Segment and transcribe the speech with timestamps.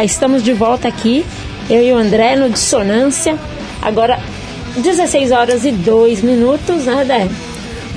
[0.00, 1.26] Opa, estamos de volta aqui,
[1.68, 3.38] eu e o André no Dissonância.
[3.82, 4.18] Agora,
[4.74, 7.28] 16 horas e 2 minutos, né, André?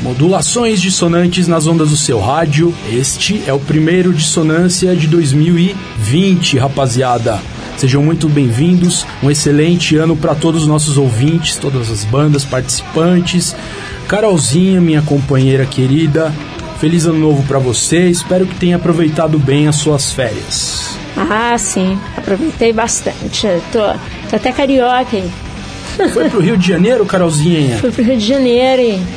[0.02, 2.74] Modulações dissonantes nas ondas do seu rádio.
[2.92, 7.40] Este é o primeiro Dissonância de 2020, rapaziada.
[7.78, 9.06] Sejam muito bem-vindos.
[9.24, 13.56] Um excelente ano para todos os nossos ouvintes, todas as bandas participantes.
[14.10, 16.34] Carolzinha, minha companheira querida,
[16.82, 18.10] feliz ano novo para você.
[18.10, 21.03] Espero que tenha aproveitado bem as suas férias.
[21.16, 23.48] Ah, sim, aproveitei bastante.
[23.72, 23.80] Tô,
[24.30, 25.16] tô até carioca.
[25.16, 25.32] Hein?
[26.12, 27.78] Foi pro Rio de Janeiro, Carolzinha?
[27.78, 28.82] Fui pro Rio de Janeiro.
[28.82, 29.08] Hein?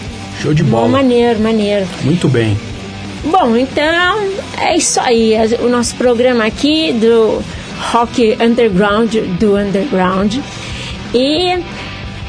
[0.42, 0.84] Show de bola.
[0.84, 1.86] Bom, maneiro, maneiro.
[2.02, 2.56] Muito bem.
[3.24, 4.18] Bom, então
[4.60, 5.34] é isso aí.
[5.60, 7.42] O nosso programa aqui do
[7.92, 10.36] rock underground do underground.
[11.14, 11.58] E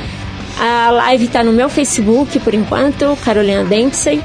[0.59, 4.21] A live está no meu Facebook por enquanto, Carolina Dempsey.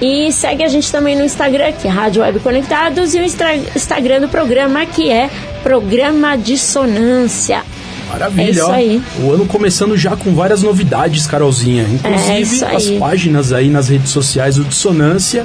[0.00, 4.20] E segue a gente também no Instagram, que é Rádio Web Conectados, e o Instagram
[4.20, 5.30] do programa, que é
[5.62, 7.62] Programa Dissonância.
[8.08, 9.02] Maravilha, é isso aí.
[9.20, 11.84] O ano começando já com várias novidades, Carolzinha.
[11.84, 15.44] Inclusive é as páginas aí nas redes sociais do Dissonância,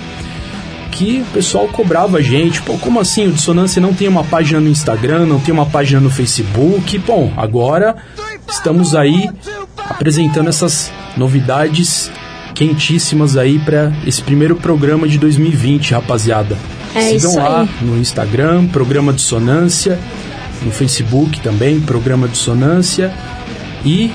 [0.92, 2.62] que o pessoal cobrava a gente.
[2.62, 3.28] Pô, como assim?
[3.28, 6.98] O Dissonância não tem uma página no Instagram, não tem uma página no Facebook?
[7.00, 7.96] Bom, agora
[8.50, 9.30] estamos aí
[9.90, 12.12] apresentando essas novidades
[12.62, 16.56] quentíssimas aí para esse primeiro programa de 2020, rapaziada.
[16.94, 17.70] É Sigam lá aí.
[17.82, 19.98] no Instagram, Programa Dissonância,
[20.62, 23.12] no Facebook também, Programa Dissonância.
[23.84, 24.12] E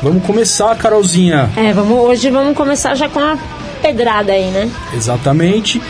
[0.00, 1.50] vamos começar, Carolzinha.
[1.56, 3.36] É, vamos, hoje vamos começar já com a
[3.82, 4.70] pedrada aí, né?
[4.94, 5.82] Exatamente.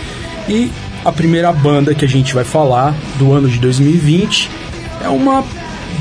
[0.49, 0.73] E
[1.05, 4.49] a primeira banda que a gente vai falar do ano de 2020
[5.05, 5.45] é uma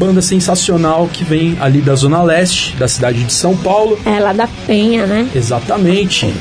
[0.02, 4.00] banda sensacional que vem ali da Zona Leste, da cidade de São Paulo.
[4.04, 5.30] É, lá da Penha, né?
[5.36, 6.34] Exatamente.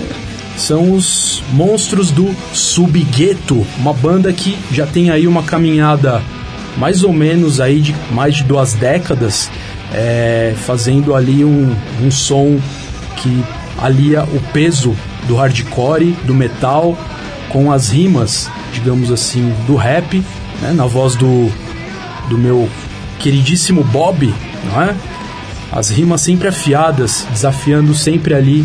[0.56, 6.22] São os Monstros do Subgueto, uma banda que já tem aí uma caminhada
[6.78, 9.50] mais ou menos aí de mais de duas décadas,
[9.92, 12.58] é, fazendo ali um, um som
[13.18, 13.44] que
[13.76, 14.96] alia o peso
[15.28, 16.96] do hardcore, do metal,
[17.50, 20.24] com as rimas, digamos assim, do rap,
[20.62, 21.52] né, na voz do,
[22.30, 22.66] do meu
[23.20, 24.96] queridíssimo Bob, não é?
[25.70, 28.64] As rimas sempre afiadas, desafiando sempre ali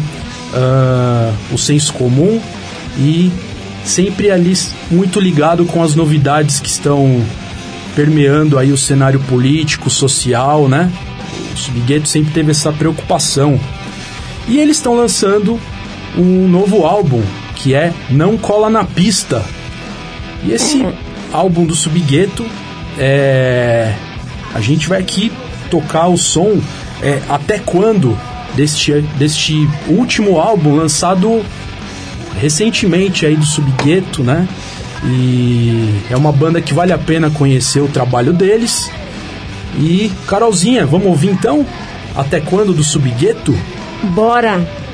[0.54, 2.42] uh, o senso comum
[2.98, 3.32] e
[3.84, 4.54] sempre ali
[4.90, 7.24] muito ligado com as novidades que estão
[7.96, 10.92] permeando aí o cenário político, social, né?
[11.54, 13.60] O Subgueto sempre teve essa preocupação.
[14.48, 15.60] E eles estão lançando
[16.18, 17.22] um novo álbum
[17.56, 19.44] que é Não Cola na Pista.
[20.44, 20.94] E esse uhum.
[21.32, 22.46] álbum do Subgueto
[22.98, 23.94] é
[24.56, 25.32] a gente vai aqui
[25.70, 26.62] tocar o som
[27.04, 28.18] é, até quando
[28.56, 31.44] deste, deste último álbum lançado
[32.40, 34.48] recentemente aí do Subgueto, né?
[35.04, 38.90] E é uma banda que vale a pena conhecer o trabalho deles.
[39.78, 41.66] E Carolzinha, vamos ouvir então?
[42.16, 43.54] Até quando do Subgueto?
[44.04, 44.85] Bora!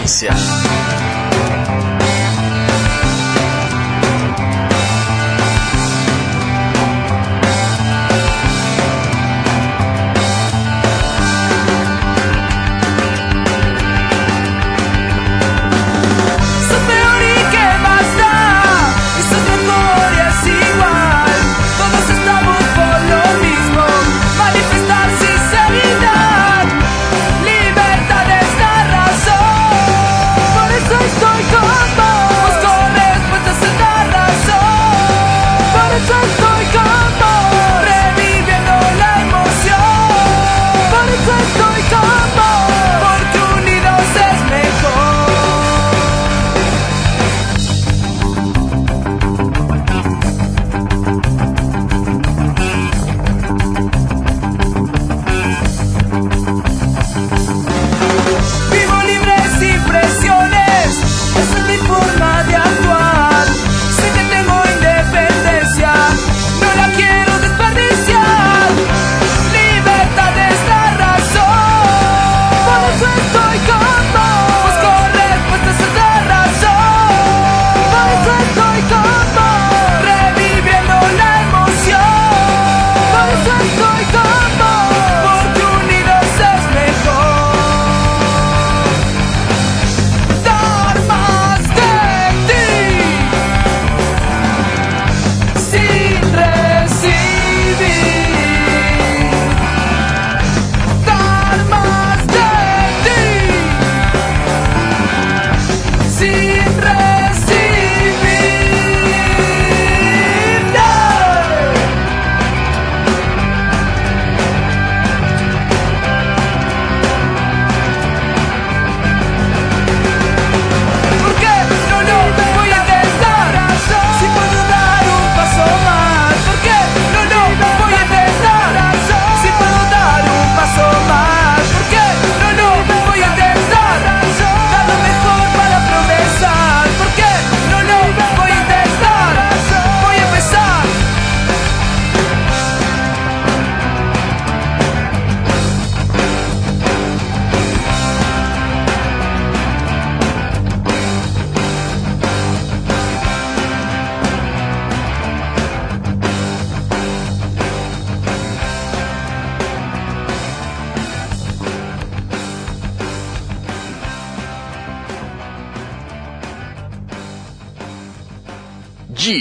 [0.00, 0.99] infância.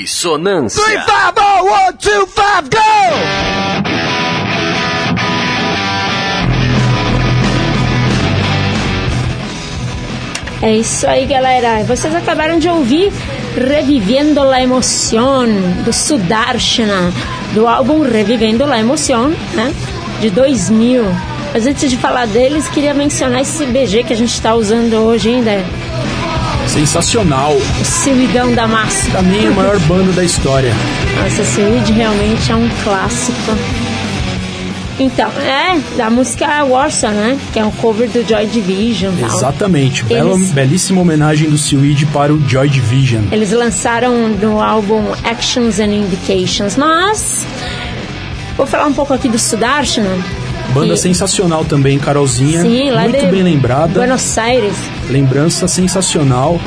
[0.10, 0.82] Dissonância.
[0.84, 2.80] Three, five, oh, one, two, five, go!
[10.63, 11.84] É isso aí, galera.
[11.84, 13.13] Vocês acabaram de ouvir
[13.56, 15.48] Revivendo la Emoción,
[15.86, 17.13] do Sudarshana,
[17.54, 19.72] do álbum Revivendo la Emoción, né?
[20.20, 21.04] De 2000.
[21.54, 25.30] Mas antes de falar deles, queria mencionar esse BG que a gente está usando hoje
[25.30, 25.63] ainda.
[26.70, 27.58] Sensacional.
[27.82, 29.10] O Silvidão da Massa.
[29.10, 30.72] Pra mim, o maior bando da história.
[31.22, 33.58] Nossa, Silvide realmente é um clássico.
[35.00, 37.40] Então, é, da música Warsaw, né?
[37.52, 39.14] Que é um cover do Joy Division.
[39.20, 39.30] Tal.
[39.30, 40.14] Exatamente, Eles...
[40.14, 43.24] Bela, belíssima homenagem do Seaweed para o Joy Division.
[43.32, 46.76] Eles lançaram no álbum Actions and Indications.
[46.78, 47.48] Mas,
[48.56, 50.04] vou falar um pouco aqui do Sudarshan,
[50.74, 52.62] Banda sensacional também, Carolzinha.
[52.62, 53.94] Sim, lá Muito bem lembrada.
[53.94, 54.74] Buenos Aires.
[55.10, 56.60] Lembrança sensacional.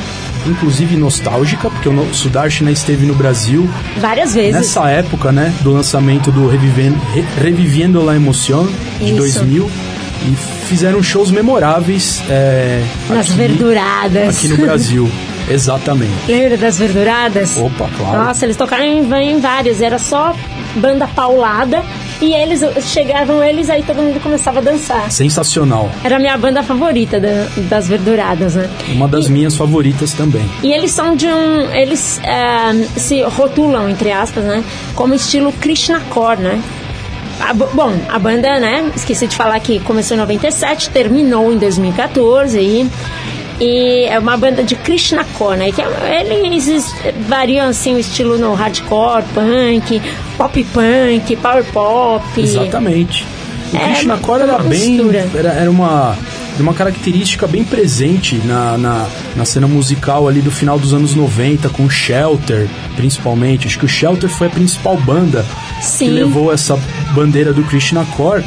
[0.45, 4.53] Inclusive nostálgica, porque o Sudarshina esteve no Brasil Várias vezes.
[4.55, 5.55] nessa época, né?
[5.61, 8.67] Do lançamento do Reviven- Re- Reviviendo la Emoción
[8.99, 9.17] de Isso.
[9.19, 9.71] 2000.
[10.25, 10.35] E
[10.69, 14.37] fizeram shows memoráveis é, Nas aqui- verduradas.
[14.37, 15.09] Aqui no Brasil.
[15.49, 16.13] Exatamente.
[16.27, 17.57] Lembra das verduradas?
[17.57, 18.25] Opa, claro.
[18.25, 20.35] Nossa, eles tocaram em, em várias, era só
[20.77, 21.85] banda paulada
[22.23, 25.11] e eles chegavam eles aí todo mundo começava a dançar.
[25.11, 25.91] Sensacional.
[26.05, 28.71] Era a minha banda favorita da- das verduradas, né?
[28.95, 30.49] Uma das minhas favoritas também.
[30.63, 31.71] E eles são de um.
[31.75, 34.63] Eles eh, se rotulam, entre aspas, né?
[34.95, 36.61] Como estilo Krishnacore, né?
[37.41, 38.91] A bo- bom, a banda, né?
[38.95, 42.89] Esqueci de falar que começou em 97, terminou em 2014 e.
[43.61, 45.71] E é uma banda de Krishnacore, né?
[45.73, 46.95] Que é- eles es-
[47.29, 50.03] variam assim o estilo no hardcore, punk,
[50.37, 52.25] pop punk, power pop.
[52.41, 53.25] Exatamente.
[53.73, 55.01] O É, Krishna Core uma era bem.
[55.35, 56.15] Era, era uma,
[56.61, 61.69] uma característica bem presente na, na, na cena musical ali do final dos anos 90,
[61.71, 62.67] com o Shelter,
[62.97, 63.67] principalmente.
[63.67, 65.47] Acho que o Shelter foi a principal banda
[65.81, 66.07] Sim.
[66.07, 66.79] que levou essa
[67.15, 68.45] bandeira do Krishna Core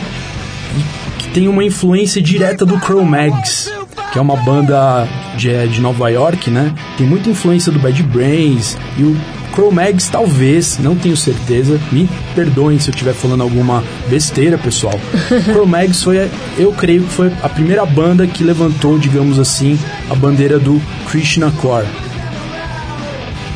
[1.17, 3.71] que tem uma influência direta do Cro-Mags,
[4.15, 5.05] que é uma banda
[5.35, 6.73] de, é, de Nova York, né?
[6.97, 9.13] Tem muita influência do Bad Brains e o
[9.53, 14.97] Cro-Mags talvez, não tenho certeza, me perdoem se eu estiver falando alguma besteira, pessoal.
[15.51, 19.77] Cro-Mags foi, eu creio que foi a primeira banda que levantou, digamos assim,
[20.09, 20.81] a bandeira do
[21.11, 21.85] Krishna Core.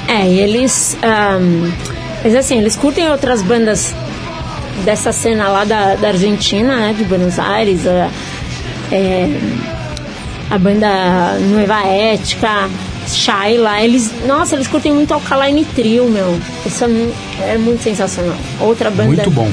[0.09, 0.97] É, eles.
[1.01, 1.71] ahn,
[2.21, 3.95] mas assim, eles curtem outras bandas
[4.83, 6.93] dessa cena lá da, da Argentina, né?
[6.97, 7.87] De Buenos Aires.
[7.87, 8.09] A,
[8.91, 9.39] é,
[10.49, 10.87] a banda
[11.39, 12.69] Nueva Ética,
[13.07, 13.81] Shaila.
[13.81, 14.11] Eles.
[14.25, 16.39] Nossa, eles curtem muito Alkaline Trio, meu.
[16.65, 17.13] Isso é, mu-
[17.59, 18.35] muito sensacional.
[18.59, 19.05] Outra banda.
[19.07, 19.49] Muito bom.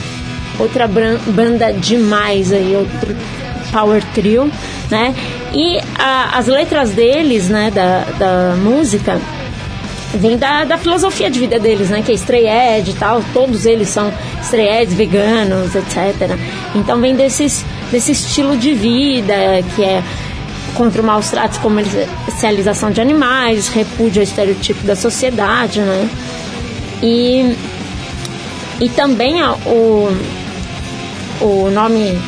[0.59, 3.15] outra banda demais aí, outro
[3.73, 4.51] power trio,
[4.91, 5.15] né?
[5.53, 9.21] E a- as letras deles, né, da, da música,
[10.15, 12.03] vem da, da filosofia de vida deles, né?
[12.05, 14.11] Que é stray edge e tal, todos eles são
[14.43, 16.39] stray edge, veganos, etc.
[16.75, 17.63] Então vem desses,
[17.93, 19.35] desse estilo de vida
[19.75, 20.03] que é
[20.77, 26.09] contra maus tratos, comercialização de animais, repúdio ao estereotipo da sociedade, né?
[27.03, 27.57] E
[28.81, 30.09] e também o,
[31.41, 32.19] o nome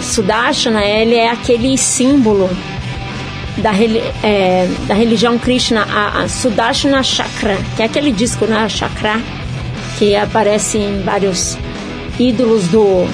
[0.00, 2.48] Sudashana, ele é aquele símbolo
[3.58, 3.72] da,
[4.22, 9.20] é, da religião Krishna, a, a Sudashana Chakra, que é aquele disco, né, Chakra,
[9.98, 11.58] que aparece em vários
[12.18, 13.06] ídolos do,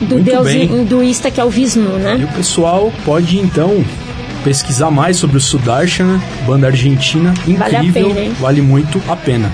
[0.00, 0.64] do Muito deus bem.
[0.64, 2.28] hinduísta que é o Vishnu, E né?
[2.30, 3.84] o pessoal pode então
[4.44, 8.32] pesquisar mais sobre o Sudarshana, banda argentina, Vale incrível, pena, hein?
[8.40, 9.50] vale muito a pena.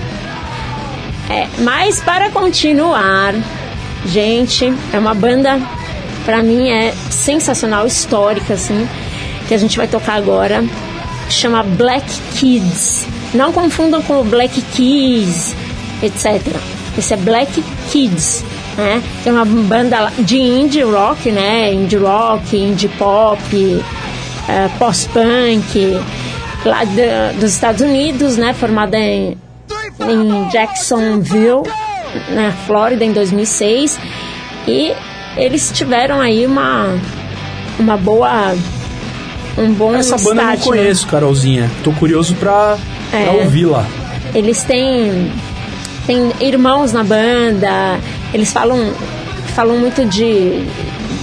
[1.29, 3.33] É, mas para continuar,
[4.05, 5.59] gente, é uma banda
[6.23, 8.87] pra mim é sensacional, histórica assim,
[9.47, 10.63] que a gente vai tocar agora,
[11.29, 13.05] chama Black Kids.
[13.33, 15.55] Não confundam com o Black Keys,
[16.03, 16.41] etc.
[16.97, 18.45] Esse é Black Kids,
[18.77, 19.01] né?
[19.23, 21.73] Que é uma banda de indie rock, né?
[21.73, 23.39] Indie rock, indie pop,
[24.47, 25.99] eh, post-punk,
[26.65, 26.81] lá
[27.39, 28.53] dos Estados Unidos, né?
[28.53, 29.37] Formada em
[29.99, 31.63] em Jacksonville,
[32.29, 33.97] na Flórida, em 2006.
[34.67, 34.93] E
[35.37, 36.97] eles tiveram aí uma,
[37.79, 38.53] uma boa.
[39.57, 40.57] Um bom Essa banda eu não né?
[40.61, 41.71] conheço, Carolzinha.
[41.81, 42.77] Tô curioso pra,
[43.09, 43.29] pra É.
[43.43, 43.85] ouvi-la.
[44.33, 45.31] Eles têm,
[46.05, 47.97] têm irmãos na banda,
[48.35, 48.93] eles falam,
[49.55, 50.63] falam muito de,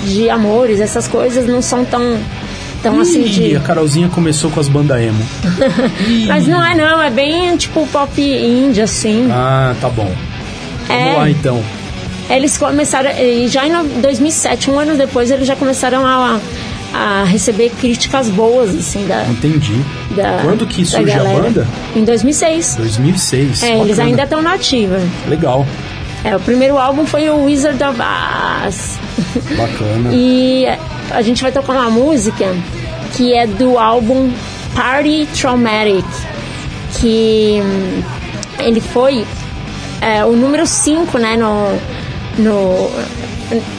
[0.05, 2.19] de amores, essas coisas não são tão,
[2.83, 3.55] tão assim de.
[3.57, 5.23] a Carolzinha começou com as bandas emo.
[6.27, 9.29] Mas não é não, é bem tipo pop indie, assim.
[9.31, 10.11] Ah, tá bom.
[10.89, 11.17] Vamos É.
[11.17, 11.63] lá então.
[12.31, 16.41] Eles começaram, e já em no- 2007, um ano depois, eles já começaram a,
[16.95, 19.25] a receber críticas boas, assim, da.
[19.27, 19.75] Entendi.
[20.17, 21.67] da Quando que surge a banda?
[21.95, 22.77] Em 2006.
[22.77, 23.63] 2006.
[23.65, 24.99] É, eles ainda estão na ativa.
[25.29, 25.67] Legal.
[26.25, 28.99] É, o primeiro álbum foi o Wizard of Oz.
[29.57, 30.11] Bacana.
[30.13, 30.67] E
[31.11, 32.47] a gente vai tocar uma música
[33.15, 34.33] que é do álbum
[34.75, 36.05] Party Traumatic,
[37.01, 38.03] que hum,
[38.59, 39.27] ele foi
[40.01, 41.73] é, o número 5, né, no,
[42.39, 42.91] no,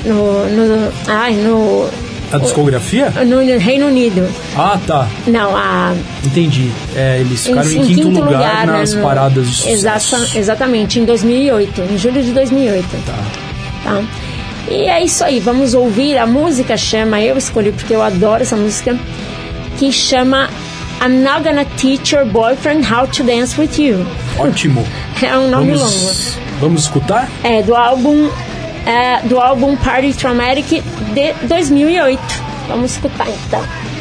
[0.06, 1.90] no, no, ai, no,
[2.32, 3.10] A discografia?
[3.26, 4.28] no Reino Unido.
[4.56, 5.08] Ah, tá.
[5.28, 5.94] Não, a,
[6.26, 6.72] Entendi.
[6.96, 9.74] É, eles ficaram em, quinto, lugar, nas né, no- paradas de sucesso.
[10.16, 12.88] Exata, exatamente, em 2008, em julho de 2008.
[13.06, 13.14] Tá.
[13.84, 14.02] tá?
[14.70, 18.56] E é isso aí, vamos ouvir a música chama, eu escolhi porque eu adoro essa
[18.56, 18.98] música,
[19.78, 20.50] que chama
[21.02, 24.06] I'm Not Gonna Teach Your Boyfriend How to Dance With You.
[24.38, 24.86] Ótimo.
[25.22, 27.30] É um nome Vamos, vamos escutar?
[27.44, 27.56] longo.
[27.56, 28.30] É do álbum
[28.86, 32.22] é, do álbum Party Traumatic de 2008.
[32.68, 33.93] Vamos escutar então.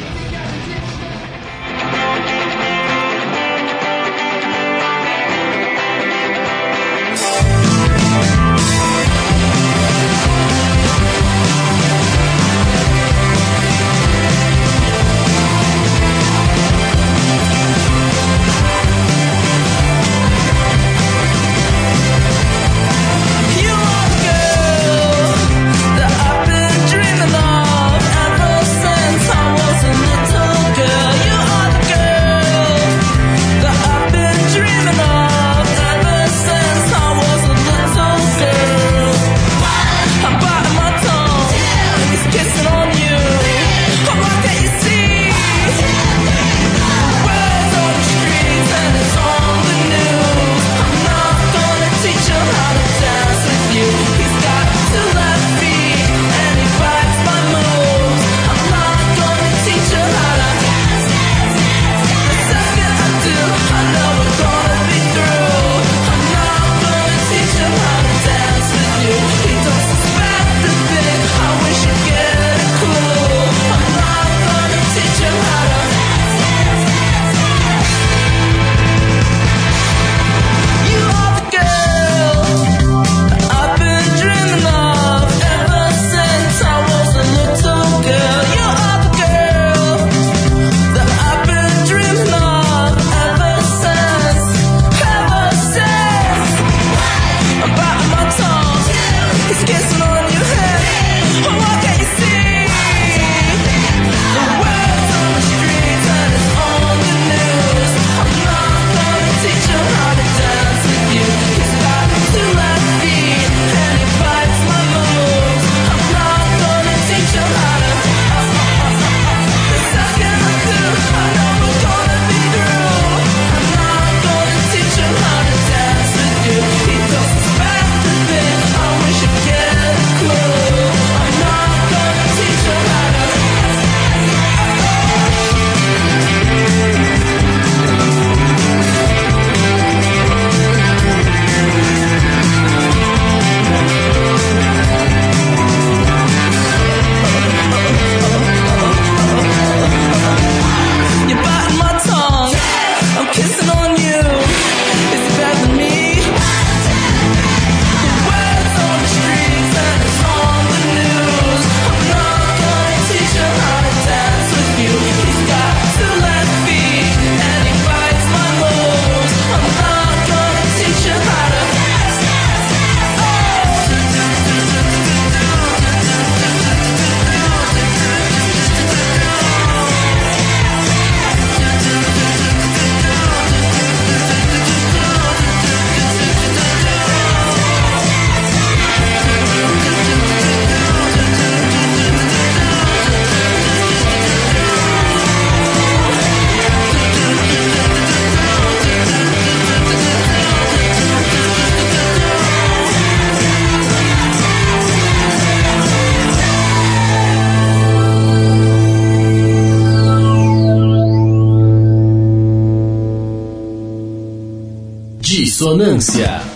[215.62, 216.51] Ressonância.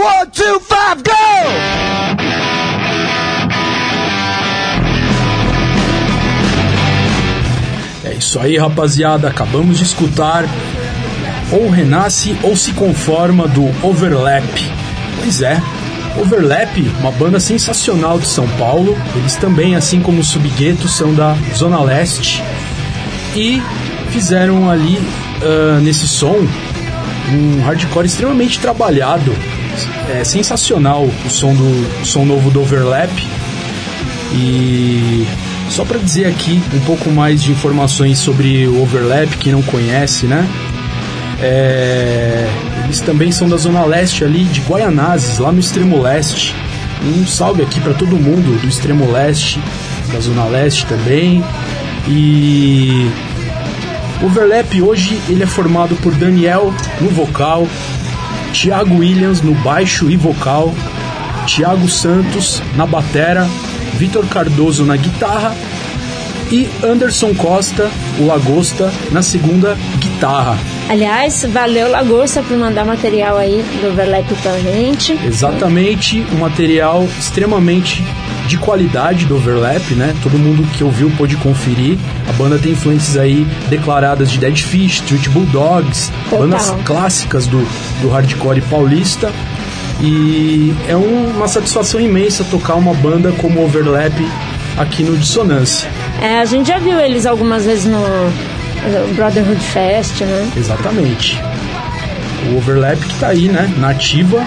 [0.00, 1.12] One, two, five, go!
[8.04, 9.28] É isso aí, rapaziada.
[9.28, 10.44] Acabamos de escutar
[11.52, 14.44] Ou Renasce ou Se Conforma do Overlap.
[15.20, 15.60] Pois é,
[16.18, 18.96] Overlap, uma banda sensacional de São Paulo.
[19.16, 22.42] Eles também, assim como o Subgueto, são da Zona Leste.
[23.36, 23.62] E
[24.10, 24.98] fizeram ali,
[25.42, 26.36] ah, nesse som,
[27.32, 29.32] um hardcore extremamente trabalhado.
[30.08, 33.10] É sensacional o som, do, o som novo do Overlap.
[34.32, 35.26] E
[35.68, 40.26] só para dizer aqui um pouco mais de informações sobre o Overlap, quem não conhece,
[40.26, 40.48] né?
[41.42, 42.46] É,
[42.84, 46.54] eles também são da Zona Leste ali, de Guaianazes, lá no extremo leste.
[47.02, 49.58] Um salve aqui para todo mundo do extremo leste,
[50.12, 51.42] da Zona Leste também.
[52.06, 53.10] E
[54.20, 57.66] o Overlap hoje ele é formado por Daniel no vocal,
[58.52, 60.74] Thiago Williams no baixo e vocal,
[61.46, 63.48] Thiago Santos na batera,
[63.94, 65.54] Vitor Cardoso na guitarra
[66.50, 70.58] e Anderson Costa, o Lagosta, na segunda guitarra.
[70.88, 75.12] Aliás, valeu Lagosta por mandar material aí do Overlap pra gente.
[75.24, 78.04] Exatamente, um material extremamente
[78.50, 80.12] de qualidade do Overlap, né?
[80.22, 81.96] Todo mundo que ouviu pôde conferir.
[82.28, 86.38] A banda tem influências aí declaradas de Dead Fish, Street Bulldogs, Total.
[86.40, 87.64] bandas clássicas do,
[88.02, 89.30] do hardcore paulista.
[90.02, 94.12] E é um- uma satisfação imensa tocar uma banda como Overlap
[94.78, 95.88] aqui no Dissonância.
[96.20, 98.02] É, a gente já viu eles algumas vezes no
[99.14, 100.50] Brotherhood Fest, né?
[100.56, 101.38] Exatamente.
[102.50, 104.44] O Overlap que tá aí, né, na ativa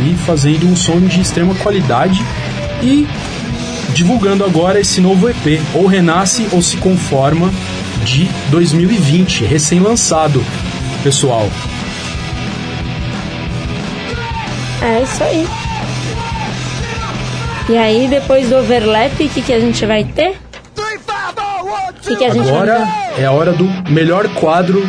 [0.00, 2.22] e fazendo um som de extrema qualidade
[2.82, 3.06] e
[3.94, 7.50] divulgando agora esse novo EP, ou Renasce ou Se Conforma,
[8.04, 10.44] de 2020, recém-lançado,
[11.02, 11.48] pessoal.
[14.82, 15.46] É isso aí.
[17.68, 20.36] E aí, depois do overlap, o que, que a gente vai ter?
[20.76, 24.82] O que, que a gente Agora é a hora do melhor quadro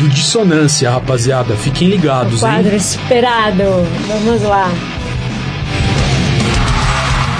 [0.00, 1.54] do Dissonância, rapaziada.
[1.54, 2.76] Fiquem ligados, Quadro hein?
[2.76, 3.62] esperado.
[4.08, 4.72] Vamos lá.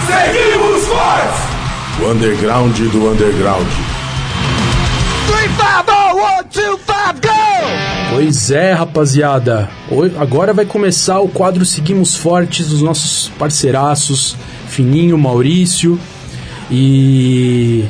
[0.09, 2.01] Seguimos fortes!
[2.01, 3.67] O underground do underground.
[5.27, 8.15] three, five, oh, one, two, five, go!
[8.15, 9.69] Pois é, rapaziada.
[10.19, 14.35] Agora vai começar o quadro Seguimos Fortes dos nossos parceiraços,
[14.69, 16.01] Fininho, Maurício.
[16.71, 17.85] E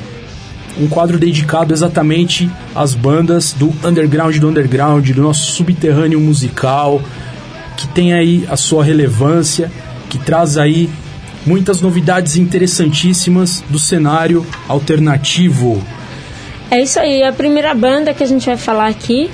[0.77, 7.01] um quadro dedicado exatamente às bandas do underground do underground, do nosso subterrâneo musical,
[7.77, 9.71] que tem aí a sua relevância,
[10.09, 10.91] que traz aí
[11.49, 15.83] muitas novidades interessantíssimas do cenário alternativo.
[16.71, 17.23] É isso aí.
[17.23, 19.31] A primeira banda que a gente vai falar aqui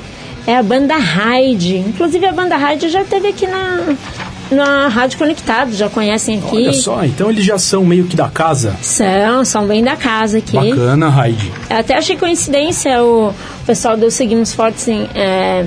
[0.47, 1.79] é a banda Hyde.
[1.79, 3.97] Inclusive, a banda Hyde já esteve aqui na,
[4.53, 6.55] na Rádio Conectado, já conhecem aqui.
[6.55, 8.77] Olha só, então eles já são meio que da casa.
[8.81, 10.53] São, são bem da casa aqui.
[10.53, 11.53] Bacana, Raid.
[11.69, 13.35] Eu até achei coincidência o
[13.67, 15.65] pessoal do Seguimos Fortes em, é,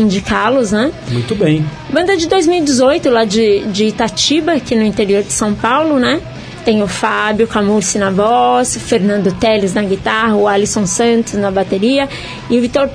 [0.00, 0.92] indicá-los, né?
[1.10, 1.64] Muito bem.
[1.92, 6.20] Banda de 2018, lá de, de Itatiba, aqui no interior de São Paulo, né?
[6.64, 11.50] Tem o Fábio Camurci na voz, o Fernando Teles na guitarra, o Alisson Santos na
[11.50, 12.08] bateria
[12.50, 12.88] e o Vitor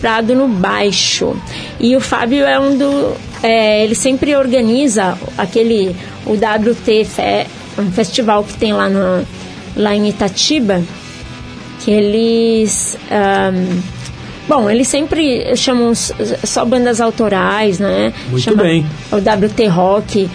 [0.00, 1.36] Prado no baixo.
[1.80, 3.16] E o Fábio é um do.
[3.42, 5.96] é, ele sempre organiza aquele.
[6.24, 7.06] O WT,
[7.78, 9.26] um festival que tem lá, no,
[9.76, 10.82] lá em Itatiba,
[11.80, 12.96] que eles.
[13.10, 13.80] ahn,
[14.48, 18.12] bom, eles sempre chamam só bandas autorais, né?
[18.28, 18.86] Muito Chama bem.
[19.12, 20.28] O WT Rock.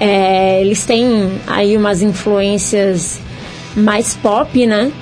[0.00, 3.20] É, eles têm aí umas influências
[3.76, 4.92] mais pop, né?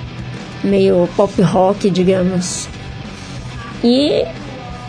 [0.65, 2.69] Meio pop rock, digamos.
[3.85, 4.25] E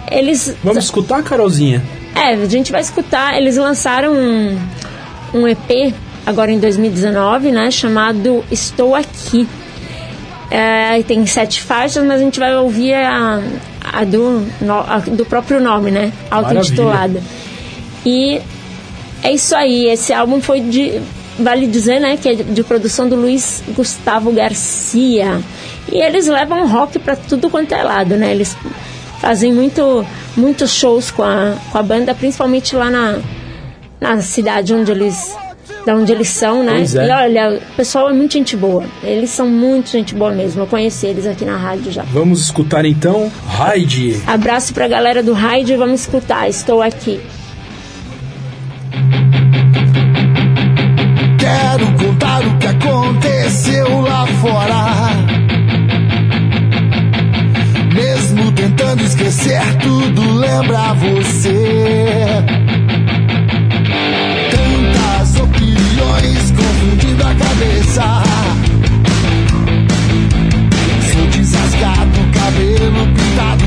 [0.10, 0.56] eles.
[0.64, 1.84] Vamos escutar, Carolzinha?
[2.16, 3.38] É, a gente vai escutar.
[3.38, 4.58] Eles lançaram um,
[5.34, 5.94] um EP
[6.26, 7.70] agora em 2019, né?
[7.70, 9.48] Chamado Estou Aqui.
[10.50, 13.42] É, tem sete faixas, mas a gente vai ouvir a,
[13.84, 14.46] a do,
[14.88, 16.12] a do próprio nome, né?
[16.32, 17.22] Auto-intitulada.
[18.06, 18.42] E
[19.24, 19.88] é isso aí.
[19.88, 21.02] Esse álbum foi de.
[21.40, 22.18] Vale dizer, né?
[22.18, 25.42] Que é de produção do Luiz Gustavo Garcia.
[25.92, 28.32] E eles levam rock pra tudo quanto é lado, né?
[28.32, 28.56] Eles
[29.20, 30.06] fazem muito,
[30.36, 33.20] muitos shows com a, com a banda, principalmente lá na,
[34.00, 35.36] na cidade onde eles.
[35.88, 36.74] Da onde eles são, né?
[36.76, 37.08] Pois é.
[37.08, 38.84] E olha, o pessoal é muito gente boa.
[39.02, 40.64] Eles são muito gente boa mesmo.
[40.64, 42.04] Eu conheci eles aqui na rádio já.
[42.12, 44.22] Vamos escutar então Raid.
[44.28, 46.50] Abraço pra galera do Raid e vamos escutar.
[46.50, 47.22] Estou aqui.
[51.40, 55.14] Quero contar o que aconteceu lá fora.
[57.96, 61.48] Mesmo tentando esquecer tudo, lembra você.
[67.58, 68.24] cabeça.
[71.12, 73.66] Seu desasgado, cabelo pintado,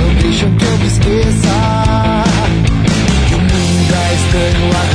[0.00, 2.24] não deixa que eu me esqueça.
[3.28, 4.85] Que o mundo é estranho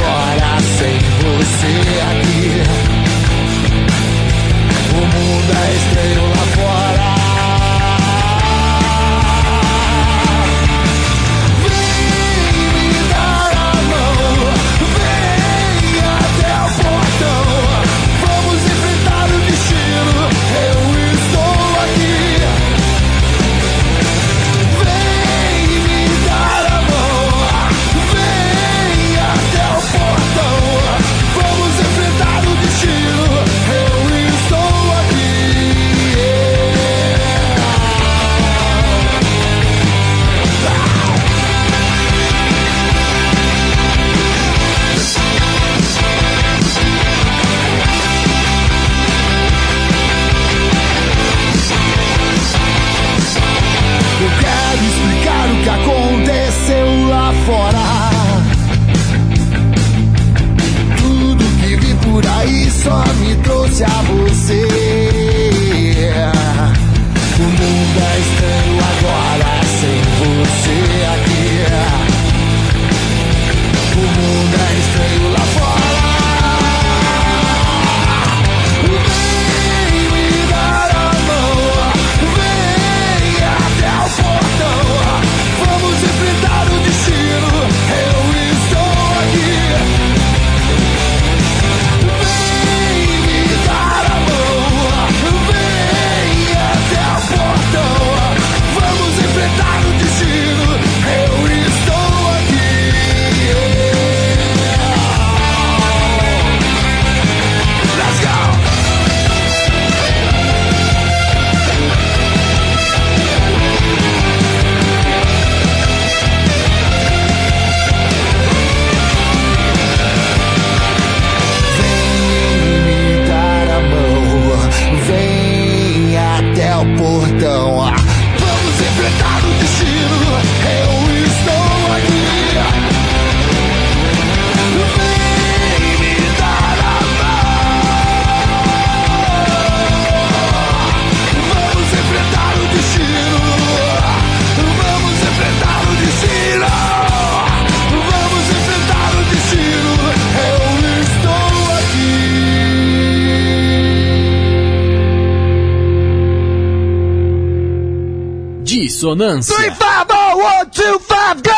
[159.05, 159.55] Dissonância.
[159.55, 161.51] Three, five, oh, one, two, five, go!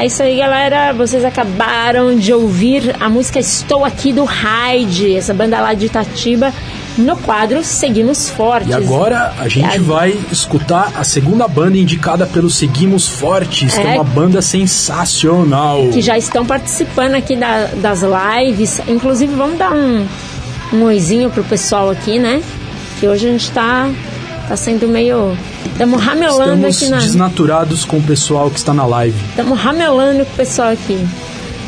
[0.00, 0.94] É isso aí, galera.
[0.94, 6.50] Vocês acabaram de ouvir a música Estou Aqui do Hyde, essa banda lá de Itatiba,
[6.96, 8.70] no quadro Seguimos Fortes.
[8.70, 13.80] E agora a gente a- vai escutar a segunda banda indicada pelo Seguimos Fortes, que
[13.80, 13.94] é É.
[13.96, 15.86] uma banda sensacional.
[15.92, 18.80] Que já estão participando aqui da- das lives.
[18.88, 20.06] Inclusive, vamos dar um,
[20.72, 22.42] um oizinho pro pessoal aqui, né?
[22.98, 23.90] Que hoje a gente tá,
[24.48, 25.36] tá sendo meio.
[25.66, 26.96] Estamos ramelando Estamos aqui na.
[26.98, 29.16] desnaturados com o pessoal que está na live.
[29.30, 30.98] Estamos ramelando com o pessoal aqui.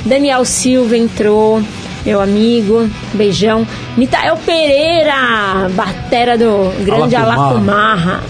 [0.06, 1.62] Daniel Silva entrou,
[2.06, 3.66] meu amigo, beijão.
[3.96, 7.50] Nitael Pereira, batera do grande Alacumarra.
[7.50, 8.22] Alacumarra.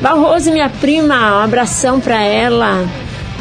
[0.00, 2.84] Barroso, minha prima, um abração pra ela.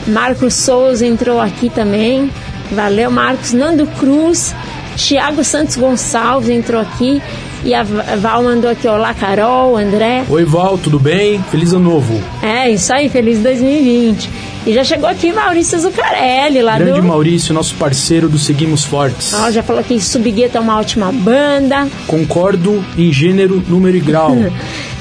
[0.06, 2.30] Marcos Souza entrou aqui também.
[2.72, 3.54] Valeu, Marcos.
[3.54, 4.54] Nando Cruz,
[4.96, 7.22] Tiago Santos Gonçalves entrou aqui.
[7.66, 10.26] E a Val mandou aqui, olá, Carol, André.
[10.30, 11.42] Oi, Val, tudo bem?
[11.50, 12.22] Feliz ano novo.
[12.42, 14.30] É, isso aí, feliz 2020.
[14.68, 17.08] E já chegou aqui Maurício Zucarelli, lá Grande do...
[17.08, 19.34] Maurício, nosso parceiro do Seguimos Fortes.
[19.34, 21.88] Ó, já falou que Subgueta é uma ótima banda.
[22.06, 24.36] Concordo em gênero, número e grau.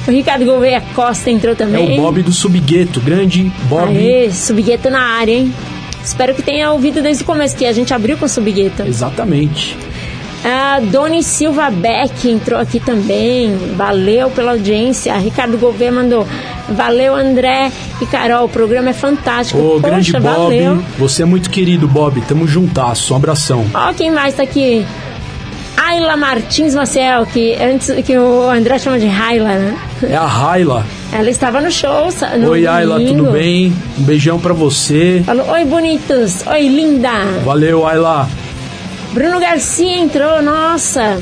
[0.05, 1.97] O Ricardo Gouveia Costa entrou É também.
[1.97, 3.87] o Bob do Subgueto, grande Bob.
[3.97, 5.55] Aê, Subgueta na área, hein?
[6.05, 8.85] Espero que tenha ouvido desde o começo, que a gente abriu com Subgueta.
[8.85, 9.79] Exatamente.
[10.45, 13.57] A Doni Silva Beck entrou aqui também.
[13.77, 15.15] Valeu pela audiência.
[15.17, 16.27] Ricardo Gouveia mandou.
[16.71, 18.47] Valeu, André e Carol.
[18.47, 19.61] O programa é fantástico.
[19.61, 20.85] Ô, Poxa, grande Bob, valeu.
[20.99, 22.21] você é muito querido, Bob.
[22.23, 23.13] Tamo juntasso.
[23.13, 23.65] Um abração.
[23.73, 24.85] Ó, quem mais tá aqui?
[25.77, 29.79] Ayla Martins Maciel, que antes que o André chama de Ayla, né?
[30.03, 30.85] É a Raila.
[31.13, 33.73] Ela estava no show no Oi, Ayla, tudo bem?
[33.99, 35.23] Um beijão pra você.
[35.27, 37.11] Falou, oi bonitos, oi linda.
[37.45, 38.29] Valeu, Ayla.
[39.13, 41.21] Bruno Garcia entrou, nossa.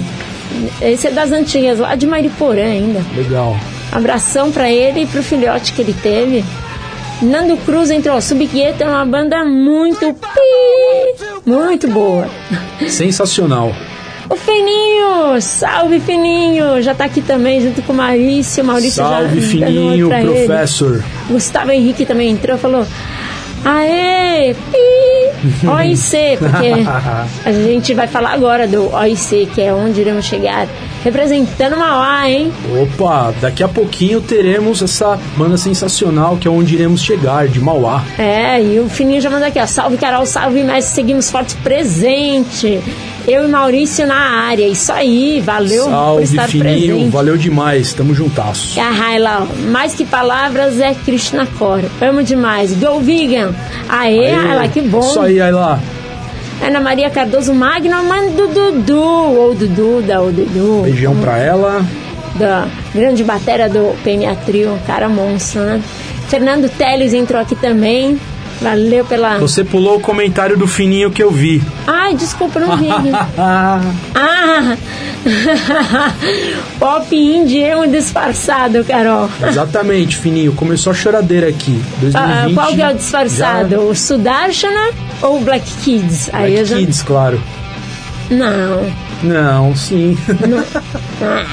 [0.80, 3.02] Esse é das antigas, lá de Mariporã ainda.
[3.16, 3.56] Legal.
[3.92, 6.44] Abração pra ele e pro filhote que ele teve.
[7.22, 8.20] Nando Cruz entrou.
[8.20, 12.28] Subgueta é uma banda muito pi, muito boa.
[12.88, 13.72] Sensacional.
[14.28, 18.64] O Fininho, salve Fininho, já tá aqui também junto com o Maurício.
[18.64, 20.46] Maurício Salve, já fininho, pra ele.
[20.46, 21.02] professor.
[21.28, 22.86] Gustavo Henrique também entrou, falou:
[23.64, 26.72] Aê, pi, OIC, porque
[27.44, 30.66] a gente vai falar agora do OIC, que é onde iremos chegar,
[31.04, 32.52] representando Mauá, hein?
[32.82, 38.02] Opa, daqui a pouquinho teremos essa banda sensacional que é onde iremos chegar, de Mauá.
[38.18, 39.66] É, e o Fininho já mandou aqui, ó.
[39.66, 40.94] Salve, Carol, salve, mestre.
[40.94, 42.80] Seguimos forte presente.
[43.28, 44.66] Eu e Maurício na área.
[44.66, 46.94] Isso aí, valeu por Salve, estar fininho.
[46.94, 47.10] presente.
[47.10, 47.92] Valeu demais.
[47.92, 48.76] Tamo juntasso.
[48.76, 51.86] E a Raila, mais que palavras é Krishna Core.
[52.00, 52.72] Amo demais.
[52.74, 53.54] Go Vegan.
[53.88, 55.00] Aê, Raila, que bom.
[55.00, 55.80] Isso aí, Ayla.
[56.62, 59.00] Ana Maria Cardoso Magno, mãe do Dudu.
[59.02, 60.82] Ou Dudu, da o Dudu.
[60.84, 61.84] Beijão pra ela.
[62.34, 65.80] da grande batera do PMA Trio, cara monstro, né?
[66.28, 68.18] Fernando Teles entrou aqui também.
[68.60, 69.38] Valeu pela.
[69.38, 71.62] Você pulou o comentário do fininho que eu vi.
[71.86, 72.88] Ai, desculpa, não vi.
[73.38, 73.80] Ah,
[74.14, 74.76] ah!
[76.78, 79.28] Pop indie é um disfarçado, Carol.
[79.46, 80.52] exatamente, fininho.
[80.52, 81.80] Começou a choradeira aqui.
[82.00, 82.16] 2020.
[82.16, 83.70] Ah, qual que é o disfarçado?
[83.70, 84.90] já- O Sudarshana
[85.22, 86.28] ou o Black Kids?
[86.32, 86.76] Aí Black já...
[86.76, 87.40] Kids, claro.
[88.30, 88.90] Não.
[89.22, 90.16] Não, sim.
[91.22, 91.44] Ah.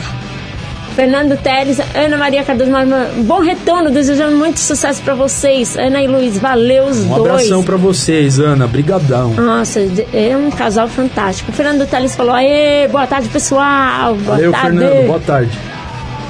[0.97, 2.71] Fernando Teles, Ana Maria Cardoso,
[3.17, 5.77] bom retorno, desejando muito sucesso pra vocês.
[5.77, 7.19] Ana e Luiz, valeu os Um dois.
[7.29, 8.65] abração pra vocês, Ana.
[8.65, 9.31] Brigadão.
[9.35, 9.79] Nossa,
[10.11, 11.51] é um casal fantástico.
[11.51, 14.15] O Fernando Teles falou: Aê, boa tarde, pessoal.
[14.15, 14.79] Boa Valeu, tarde.
[14.79, 15.05] Fernando.
[15.05, 15.51] Boa tarde.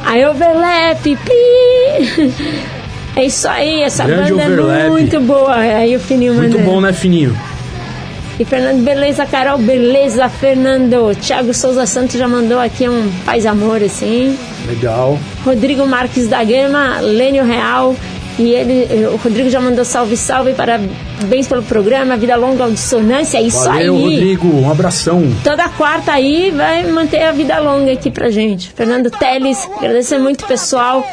[0.06, 2.34] Aí, overlap, pi.
[3.16, 4.80] É isso aí, essa Grande banda overlap.
[4.86, 5.56] é muito boa.
[5.56, 6.70] Aí o Fininho Muito mandando.
[6.72, 7.36] bom, né, fininho?
[8.40, 11.16] E Fernando, beleza, Carol, beleza, Fernando.
[11.20, 14.38] Tiago Souza Santos já mandou aqui um paz amor, assim.
[14.68, 15.18] Legal.
[15.44, 17.96] Rodrigo Marques da Gama, Lênio Real.
[18.38, 23.42] E ele, o Rodrigo já mandou salve, salve, parabéns pelo programa, vida longa, audicionância, é
[23.42, 24.04] isso Valeu, aí.
[24.04, 24.48] Rodrigo.
[24.48, 25.24] Um abração.
[25.44, 28.72] Toda quarta aí vai manter a vida longa aqui pra gente.
[28.76, 31.04] Fernando Teles, agradecer muito pessoal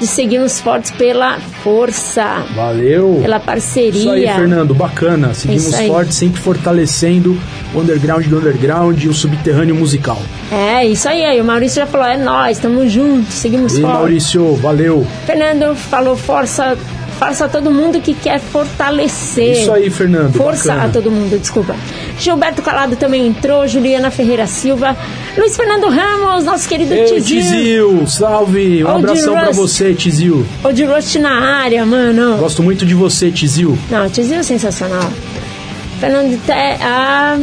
[0.00, 3.18] de seguirmos fortes pela força, Valeu.
[3.20, 3.98] pela parceria.
[4.00, 5.34] Isso aí, Fernando, bacana.
[5.34, 5.88] Seguimos Isso aí.
[5.88, 7.38] forte, sempre fortalecendo
[7.74, 10.20] o underground do underground e o subterrâneo musical.
[10.52, 11.40] É, isso aí, aí.
[11.40, 13.94] O Maurício já falou, é nós, estamos juntos, seguimos E forte.
[13.94, 15.06] Maurício, valeu.
[15.26, 16.76] Fernando falou, força,
[17.18, 19.62] força a todo mundo que quer fortalecer.
[19.62, 20.32] Isso aí, Fernando.
[20.34, 20.88] Força bacana.
[20.88, 21.74] a todo mundo, desculpa.
[22.18, 24.96] Gilberto Calado também entrou, Juliana Ferreira Silva,
[25.36, 27.40] Luiz Fernando Ramos, nosso querido Ei, Tizil.
[27.40, 28.84] Tizil, salve.
[28.84, 29.56] Um Ó, o abração pra Rust.
[29.56, 30.46] você, Tizil.
[30.64, 32.36] O de Rust na área, mano.
[32.38, 33.76] Gosto muito de você, Tizil.
[33.90, 35.10] Não, Tizil é sensacional.
[36.00, 36.52] Fernando Te...
[36.80, 37.38] ah,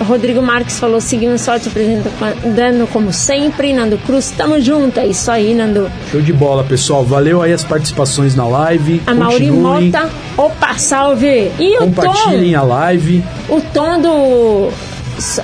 [0.00, 3.72] Rodrigo Marques falou, seguimos sorte apresentando como sempre.
[3.72, 5.00] Nando Cruz, tamo junto.
[5.00, 5.90] É isso aí, Nando.
[6.10, 7.04] Show de bola, pessoal.
[7.04, 9.02] Valeu aí as participações na live.
[9.06, 11.50] A Mauri Mota, opa, salve!
[11.58, 13.24] E o compartilhem Tom, a live.
[13.48, 14.70] o Tom do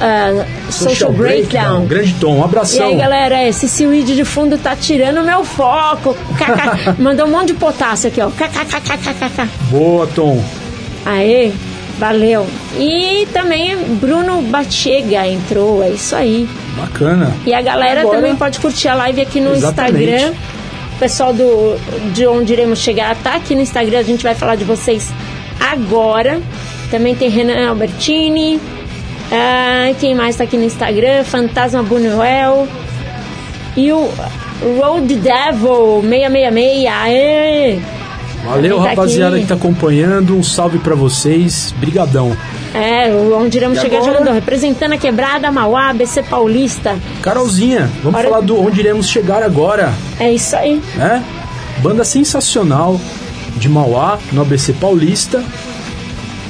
[0.01, 1.87] ah, Social, Breakdown.
[1.87, 2.87] Grande Tom, um E abração.
[2.87, 6.17] aí, galera, esse Seaweed de fundo tá tirando o meu foco.
[6.99, 8.31] Mandou um monte de potássio aqui, ó.
[9.71, 10.43] Boa, Tom.
[11.05, 11.53] Aê,
[12.03, 12.45] valeu.
[12.81, 16.49] E também Bruno Batega entrou, é isso aí.
[16.77, 17.33] Bacana.
[17.47, 20.03] E a galera Agora- também pode curtir a live aqui no Exatamente.
[20.11, 20.33] Instagram.
[20.97, 21.77] O pessoal do,
[22.13, 25.11] de onde iremos chegar tá aqui no Instagram, a gente vai falar de vocês
[25.61, 26.41] agora.
[26.91, 28.61] Também tem Renan Albertini.
[29.31, 31.23] Ah, quem mais tá aqui no Instagram?
[31.23, 32.67] Fantasma Bunuel.
[33.77, 34.11] E o
[34.79, 36.87] Road Devil 666.
[36.93, 37.79] Aê!
[38.45, 39.43] Valeu, tá rapaziada aqui.
[39.45, 40.37] que tá acompanhando.
[40.37, 41.73] Um salve pra vocês.
[41.79, 42.37] Brigadão.
[42.75, 44.13] É, o onde iremos E chegar agora?
[44.13, 44.35] já mandou.
[44.35, 46.97] Representando a quebrada, Mauá, ABC Paulista.
[47.23, 50.81] Carolzinha, vamos Hora- falar do onde iremos chegar agora, É isso aí.
[50.97, 51.23] né?
[51.79, 53.01] Banda sensacional
[53.57, 55.43] de Mauá, no ABC Paulista.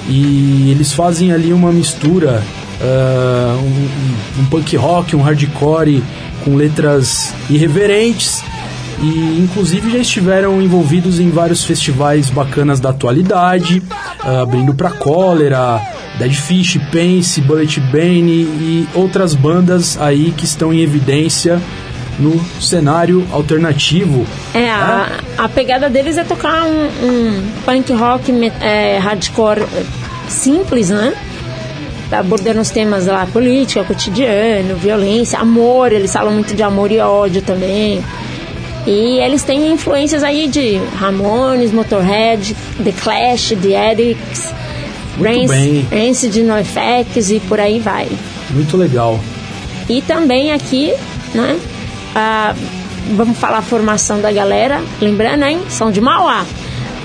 [0.09, 2.43] E eles fazem ali uma mistura,
[2.81, 6.03] um, um- um punk rock, um hardcore
[6.45, 8.43] com letras irreverentes.
[9.03, 13.83] E inclusive já estiveram envolvidos em vários festivais bacanas da atualidade,
[14.21, 15.81] ah, abrindo pra Cólera,
[16.19, 21.61] Dead Fish, Pense, Bullet Bane e outras bandas aí que estão em evidência
[22.19, 24.25] no cenário alternativo.
[24.55, 29.85] É, a, a pegada deles é tocar um, um punk rock é, hardcore é,
[30.29, 31.13] simples, né?
[32.13, 37.41] Abordando os temas lá, política, cotidiano, violência, amor, eles falam muito de amor e ódio
[37.41, 38.05] também.
[38.87, 44.53] E eles têm influências aí de Ramones, Motorhead, The Clash, The Addicts.
[45.91, 48.09] Rance, de NoFX e por aí vai.
[48.51, 49.21] Muito legal.
[49.89, 50.93] E também aqui,
[51.35, 51.61] né?
[52.15, 52.55] ah,
[53.15, 54.83] vamos falar a formação da galera.
[55.01, 55.61] Lembrando, hein?
[55.69, 56.45] São de Mauá.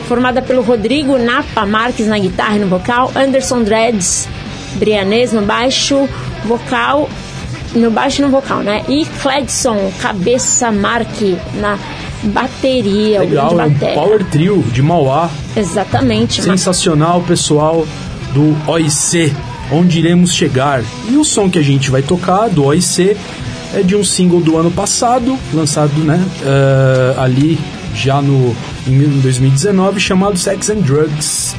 [0.08, 4.28] Formada pelo Rodrigo Napa Marques na guitarra e no vocal, Anderson Dreads
[4.76, 6.08] Brianês no baixo,
[6.46, 7.10] vocal,
[7.76, 8.84] no baixo e no vocal, né?
[8.88, 11.78] E Cledson Cabeça Marque na
[12.24, 13.94] bateria, Legal, o é grande um bateria.
[13.96, 15.30] power trio de Mauá.
[15.56, 16.42] Exatamente.
[16.42, 17.86] mas- Sensacional, pessoal
[18.34, 19.34] do OIC,
[19.72, 20.84] onde iremos chegar.
[21.10, 23.16] E o som que a gente vai tocar do OIC
[23.74, 27.60] é de um single do ano passado, lançado né, eh, ali
[27.94, 28.56] já no,
[28.88, 31.56] em 2019, chamado Sex and Drugs.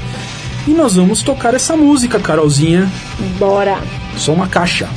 [0.67, 2.91] E nós vamos tocar essa música, Carolzinha.
[3.39, 3.79] Bora.
[4.17, 4.89] Só uma caixa.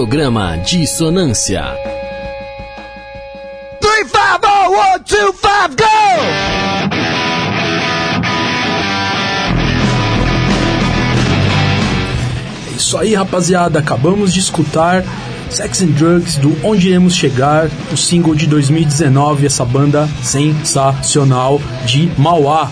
[0.00, 1.62] Programa Dissonância.
[3.78, 5.42] 3, 5, 0, 1, 2, 5,
[5.76, 5.84] go!
[12.66, 13.78] É isso aí, rapaziada.
[13.78, 15.04] Acabamos de escutar
[15.50, 22.10] Sex and Drugs do Onde Iremos Chegar, o single de 2019, essa banda sensacional de
[22.16, 22.70] Mauá,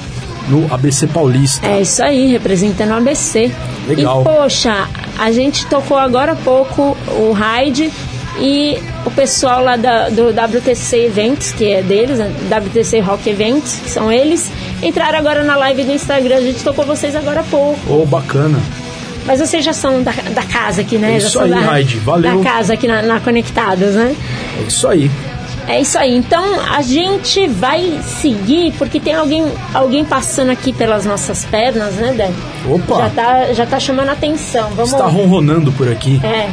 [0.48, 1.66] no ABC Paulista.
[1.66, 3.52] É isso aí, representando o ABC.
[3.86, 4.22] Legal.
[4.22, 7.90] E poxa, a gente tocou agora há pouco o Raid
[8.40, 12.32] e o pessoal lá da- do WTC Eventos, que é deles, né?
[12.48, 14.50] WTC Rock Eventos, que são eles,
[14.82, 16.36] entraram agora na live do Instagram.
[16.36, 17.78] A gente tocou vocês agora há pouco.
[17.92, 18.58] Ô, bacana.
[19.26, 21.16] Mas vocês já são da, da casa aqui, né?
[21.16, 22.38] É já isso são aí, da, Raid, valeu.
[22.38, 24.14] Da casa aqui na, na Conectados, né?
[24.58, 25.10] É isso aí.
[25.68, 26.16] É isso aí.
[26.16, 29.44] Então a gente vai seguir porque tem alguém,
[29.74, 32.72] alguém passando aqui pelas nossas pernas, né, Dan?
[32.72, 33.02] Opa!
[33.02, 34.70] Já tá, já tá chamando a atenção.
[34.70, 36.18] Vamos Está ronronando por aqui.
[36.24, 36.48] É.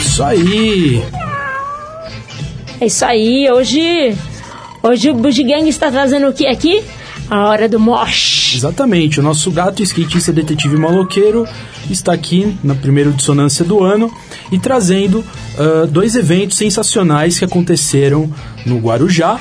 [0.00, 1.04] Isso aí.
[2.80, 3.48] É isso aí.
[3.52, 4.16] Hoje,
[4.82, 6.82] hoje o Bugigang está trazendo o que aqui?
[7.30, 8.54] A hora do mosh.
[8.56, 9.20] Exatamente.
[9.20, 11.46] O nosso gato skatista detetive maloqueiro
[11.90, 14.10] está aqui na primeira dissonância do ano
[14.50, 15.22] e trazendo
[15.58, 18.32] ah, dois eventos sensacionais que aconteceram
[18.64, 19.38] no Guarujá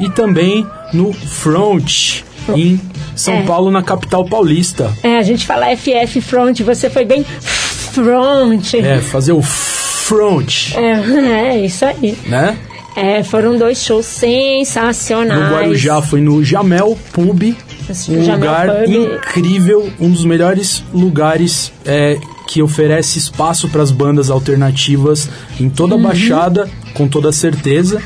[0.00, 2.22] e também no Front,
[2.56, 2.80] em
[3.14, 3.42] São É.
[3.42, 4.90] Paulo, na capital paulista.
[5.02, 8.74] É, a gente fala FF Front, você foi bem front.
[8.74, 12.16] É, fazer o Front, É, é isso aí.
[12.26, 12.56] né?
[12.96, 15.40] É, foram dois shows sensacionais.
[15.40, 18.88] No Guarujá foi no Jamel Pub, um Jamel lugar Pub.
[18.94, 22.18] incrível, um dos melhores lugares é,
[22.48, 25.28] que oferece espaço para as bandas alternativas
[25.60, 26.02] em toda a Uhum.
[26.02, 28.02] Baixada, com toda certeza.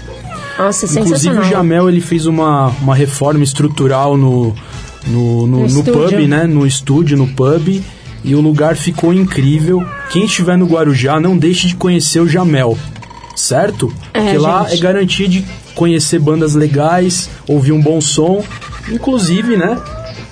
[0.59, 1.43] Nossa, Inclusive sensacional.
[1.43, 4.55] o Jamel ele fez uma, uma reforma estrutural no,
[5.07, 6.45] no, no, No no pub, né?
[6.45, 7.83] No estúdio, no pub.
[8.23, 9.85] E o lugar ficou incrível.
[10.11, 12.79] Quem estiver no Guarujá, não deixe de conhecer o Jamel,
[13.45, 13.93] certo?
[14.13, 14.75] Porque lá gente.
[14.75, 18.43] é garantia de conhecer bandas legais, ouvir um bom som.
[18.91, 19.81] Inclusive, né?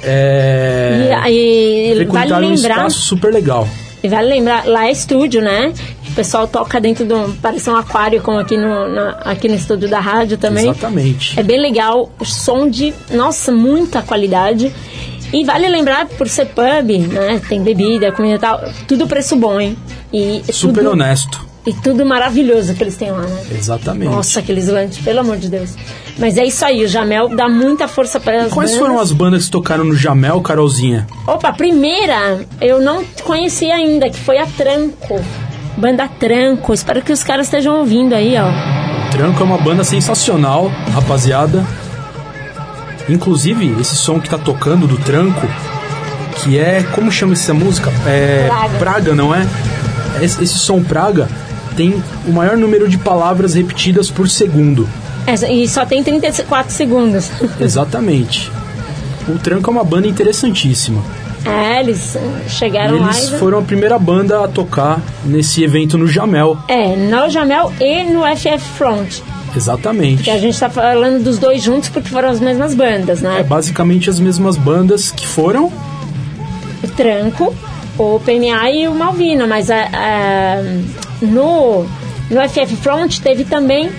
[0.02, 3.68] É, E, e vale frequentar um lembrar, espaço super legal.
[4.02, 5.72] e vale lembrar, lá é estúdio, né?
[6.10, 9.54] O pessoal toca dentro de um, parece um aquário como aqui no, na- aqui no
[9.54, 10.64] estúdio da rádio também.
[10.68, 11.38] Exatamente.
[11.38, 14.72] É bem legal, o som de, nossa, muita qualidade.
[15.32, 17.40] E vale lembrar, por ser pub, né?
[17.48, 19.74] Tem bebida, comida e tal, tudo preço bom, hein?
[20.12, 21.40] E Super tudo, honesto.
[21.64, 23.42] E tudo maravilhoso que eles têm lá, né?
[23.56, 24.10] Exatamente.
[24.10, 25.74] Nossa, aqueles lanches, pelo amor de Deus.
[26.18, 28.86] Mas é isso aí, o Jamel dá muita força para as Quais bandas.
[28.86, 31.06] foram as bandas que tocaram no Jamel, Carolzinha?
[31.26, 35.20] Opa, a primeira eu não conhecia ainda, que foi a Tranco.
[35.76, 36.74] Banda Tranco.
[36.74, 39.10] Espero que os caras estejam ouvindo aí, ó.
[39.12, 41.64] Tranco é uma banda sensacional, rapaziada.
[43.08, 45.46] Inclusive, esse som que tá tocando do Tranco,
[46.36, 46.82] que é.
[46.92, 47.92] Como chama essa música?
[48.04, 48.48] É.
[48.80, 49.14] Praga.
[49.14, 49.46] não é?
[50.20, 51.28] Esse, esse som Praga
[51.74, 54.88] tem o maior número de palavras repetidas por segundo.
[55.26, 57.30] Essa- e só tem 34 segundos.
[57.60, 58.50] Exatamente.
[59.28, 61.00] O Tranco é uma banda interessantíssima.
[61.44, 62.16] É, eles
[62.46, 66.56] E chegaram lá eles foram a primeira banda a tocar nesse evento no Jamel.
[66.68, 69.20] É, no Jamel e no FF Front.
[69.54, 70.22] Exatamente.
[70.22, 73.42] Que a gente tá falando dos dois juntos porque foram as mesmas bandas, É né?
[73.42, 75.66] basicamente as mesmas bandas que foram.
[76.82, 77.54] O Tranco,
[77.98, 79.46] o PMA e o Malvina.
[79.46, 80.62] Mas a, a-
[81.22, 81.84] no,
[82.30, 83.90] no FF Front teve também...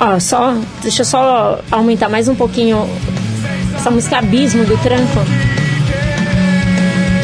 [0.00, 0.54] Ó, só...
[0.82, 2.88] Deixa eu só aumentar mais um pouquinho
[3.76, 5.20] essa música Abismo do Tranco.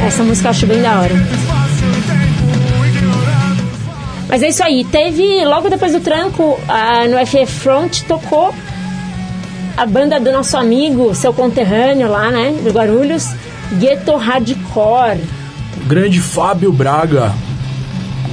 [0.07, 1.15] Essa música eu acho bem da hora.
[4.29, 4.85] Mas é isso aí.
[4.85, 8.55] Teve, logo depois do tranco, ah, no FF Front, tocou
[9.77, 12.55] a banda do nosso amigo, seu conterrâneo lá, né?
[12.63, 13.29] Do Guarulhos,
[13.79, 15.21] Ghetto Hardcore.
[15.81, 17.33] O grande Fábio Braga,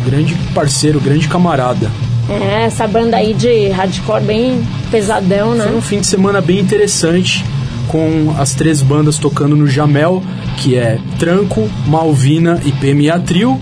[0.06, 1.90] grande parceiro, grande camarada.
[2.30, 5.82] É, essa banda aí de hardcore bem pesadão, Foi um né?
[5.82, 7.46] fim de semana bem interessante,
[7.88, 10.24] com as três bandas tocando no Jamel,
[10.58, 13.60] que é Tranco, Malvina e PMA Trio.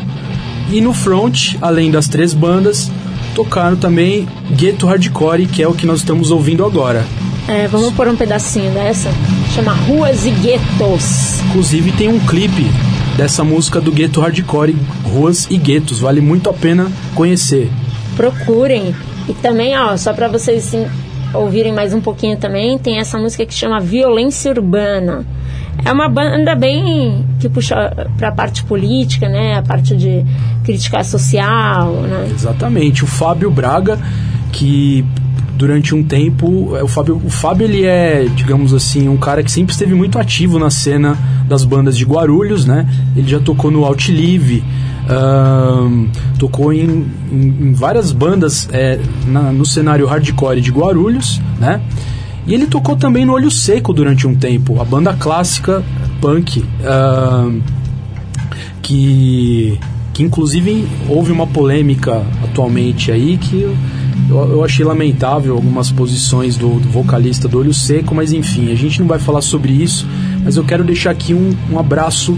[0.69, 2.89] E no front, além das três bandas,
[3.35, 7.05] tocaram também Ghetto Hardcore, que é o que nós estamos ouvindo agora.
[7.47, 9.09] É, vamos pôr um pedacinho dessa.
[9.53, 11.41] Chama Ruas e Guetos.
[11.49, 12.65] Inclusive tem um clipe
[13.17, 14.75] dessa música do Ghetto Hardcore,
[15.13, 15.99] Ruas e Guetos.
[15.99, 17.69] Vale muito a pena conhecer.
[18.15, 18.95] procurem.
[19.27, 20.85] E também, ó, só pra vocês assim,
[21.33, 25.25] ouvirem mais um pouquinho também, tem essa música que chama Violência Urbana.
[25.85, 27.75] É uma banda bem que puxa
[28.17, 29.57] pra parte política, né?
[29.57, 30.23] A parte de
[30.63, 32.29] crítica social, né?
[32.33, 33.03] Exatamente.
[33.03, 33.99] O Fábio Braga,
[34.51, 35.03] que
[35.55, 36.75] durante um tempo.
[36.75, 40.17] É, O Fábio, o Fábio ele é, digamos assim, um cara que sempre esteve muito
[40.19, 42.87] ativo na cena das bandas de Guarulhos, né?
[43.15, 44.63] Ele já tocou no Outlive,
[45.09, 46.07] ahn,
[46.39, 51.81] tocou em, em- em várias bandas é, na- no cenário hardcore de Guarulhos, né?
[52.45, 55.81] E ele tocou também no Olho Seco durante um tempo, a banda clássica
[56.19, 56.63] punk.
[58.81, 59.79] que,
[60.13, 63.65] que inclusive houve uma polêmica atualmente aí que
[64.29, 68.75] eu, eu achei lamentável algumas posições do, do vocalista do Olho Seco, mas enfim, a
[68.75, 70.07] gente não vai falar sobre isso,
[70.43, 72.37] mas eu quero deixar aqui um, um abraço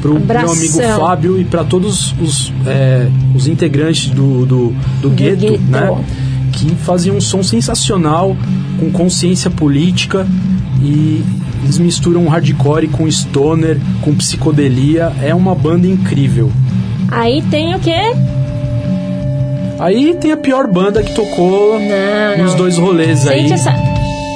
[0.00, 0.52] pro meu Abração.
[0.52, 6.04] amigo Fábio e para todos os, é, os integrantes do, do, do gueto, né?
[6.52, 8.36] Que fazem um som sensacional,
[8.78, 10.26] com consciência política
[10.82, 11.24] e
[11.62, 15.12] eles misturam hardcore com stoner, com psicodelia.
[15.22, 16.50] É uma banda incrível.
[17.08, 18.12] Aí tem o quê?
[19.78, 22.56] Aí tem a pior banda que tocou Não, nos não.
[22.58, 23.40] dois rolês aí.
[23.40, 23.70] Sente essa,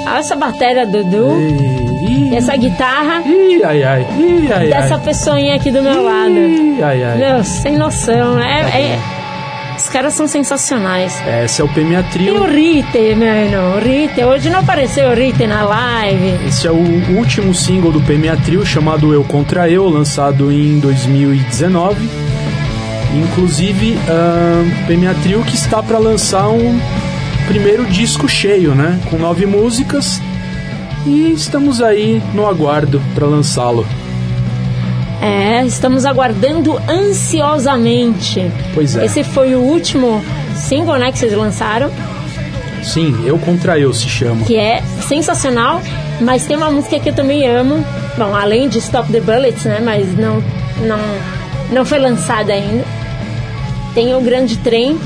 [0.07, 1.39] olha essa bateria do Dudu,
[2.03, 5.01] Ih, e essa guitarra ih, ai, ai, ih, ai, dessa ai.
[5.01, 6.31] pessoinha aqui do meu lado.
[6.33, 7.19] Ih, ai, ai.
[7.19, 8.39] Meu, sem noção.
[8.41, 8.61] É,
[8.95, 8.99] é-
[9.77, 11.17] os caras são sensacionais.
[11.45, 12.45] Esse é o PMA E o Trio.
[12.45, 14.25] Rite, mano, o Rite.
[14.25, 16.49] Hoje não apareceu o Rite na live.
[16.49, 22.09] Esse é o último single do PMA Trio, chamado Eu Contra Eu, lançado em 2019.
[23.17, 26.79] Inclusive, o PMA Trio que está para lançar um
[27.47, 29.01] primeiro disco cheio, né?
[29.11, 30.21] Com nove músicas.
[31.07, 33.87] E estamos aí no aguardo para lançá-lo.
[35.23, 38.51] É, estamos aguardando ansiosamente.
[38.75, 39.07] Pois é.
[39.07, 40.23] Esse foi o último
[40.55, 41.91] single, né, que vocês lançaram,
[42.83, 44.45] Sim, Eu Contra Eu se chama.
[44.45, 45.83] que é sensacional,
[46.21, 47.85] mas tem uma música que eu também amo.
[48.17, 50.43] Bom, além de Stop the Bullets, né, mas não
[50.87, 50.99] não
[51.73, 52.85] não foi lançada ainda.
[53.97, 54.99] Tem o Grande Trem,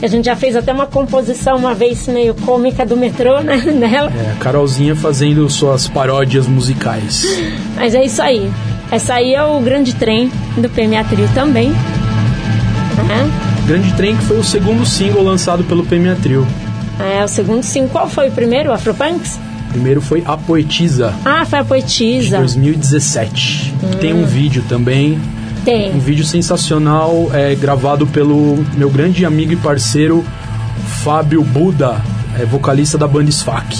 [0.00, 3.56] que a gente já fez até uma composição uma vez meio cômica do metrô, né,
[3.72, 4.10] nela.
[4.12, 7.24] É, a Carolzinha fazendo suas paródias musicais.
[7.76, 8.50] Mas é isso aí.
[8.90, 11.70] Essa aí é o Grande Trem do PMA Trio também.
[13.06, 13.30] né?
[13.66, 16.44] Grande Trem que foi o segundo single lançado pelo PMA Trio.
[16.98, 17.86] É, o segundo sim.
[17.86, 18.72] Qual foi o primeiro?
[18.72, 19.38] Afropunks?
[19.68, 22.38] O primeiro foi A Poetisa, Ah, foi a de Poetisa.
[22.38, 23.72] 2017.
[24.00, 25.18] Tem um vídeo também,
[25.72, 25.98] um Tem.
[25.98, 30.24] vídeo sensacional, é, gravado pelo meu grande amigo e parceiro
[31.02, 32.00] Fábio Buda,
[32.38, 33.76] é, vocalista da banda Sfac.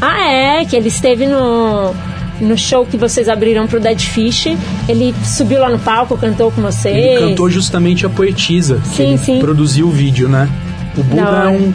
[0.00, 1.94] Ah, é, que ele esteve no,
[2.40, 4.48] no show que vocês abriram pro Dead Fish.
[4.88, 6.96] Ele subiu lá no palco, cantou com vocês.
[6.96, 9.38] Ele cantou justamente A Poetisa, que Sim, sim.
[9.40, 10.48] produziu o vídeo, né?
[10.96, 11.72] O Buda é um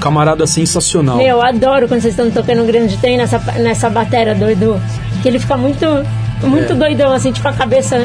[0.00, 1.16] camarada sensacional.
[1.16, 4.80] Meu, eu adoro quando vocês estão tocando Grande Trem nessa, nessa bateria doido.
[5.22, 5.86] Que ele fica muito,
[6.42, 6.76] muito É.
[6.76, 7.96] doidão, assim, tipo a cabeça.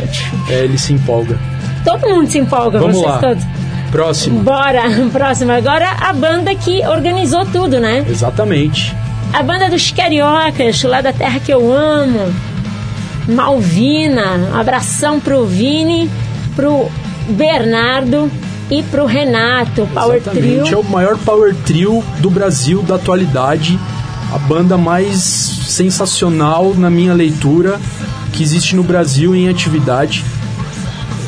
[0.50, 1.38] É, ele se empolga.
[1.84, 3.18] Todo mundo se empolga, Vamos vocês lá.
[3.20, 3.44] todos.
[3.92, 4.40] Próximo.
[4.42, 4.82] Bora,
[5.14, 5.52] próximo.
[5.54, 8.06] Agora a banda que organizou tudo, né?
[8.10, 8.96] Exatamente.
[9.34, 12.34] A banda dos Cariocas, lá da terra que eu amo.
[13.28, 14.38] Malvina.
[14.54, 16.10] Um abração pro Vini,
[16.56, 16.90] pro
[17.30, 18.32] Bernardo
[18.70, 19.88] e pro Renato.
[19.94, 20.60] Power Exatamente.
[20.60, 20.80] É Trio.
[20.80, 23.78] o maior power trio do Brasil da atualidade.
[24.34, 27.80] A banda mais sensacional na minha leitura
[28.38, 30.24] que existe no Brasil em atividade.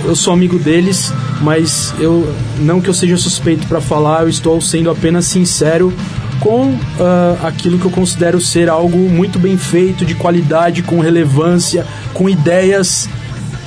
[0.06, 4.62] Eu sou amigo deles, mas eu não que eu seja suspeito para falar, eu estou
[4.62, 5.92] sendo apenas sincero
[6.40, 11.84] com ah, aquilo que eu considero ser algo muito bem feito, de qualidade, com relevância,
[12.14, 13.10] com ideias,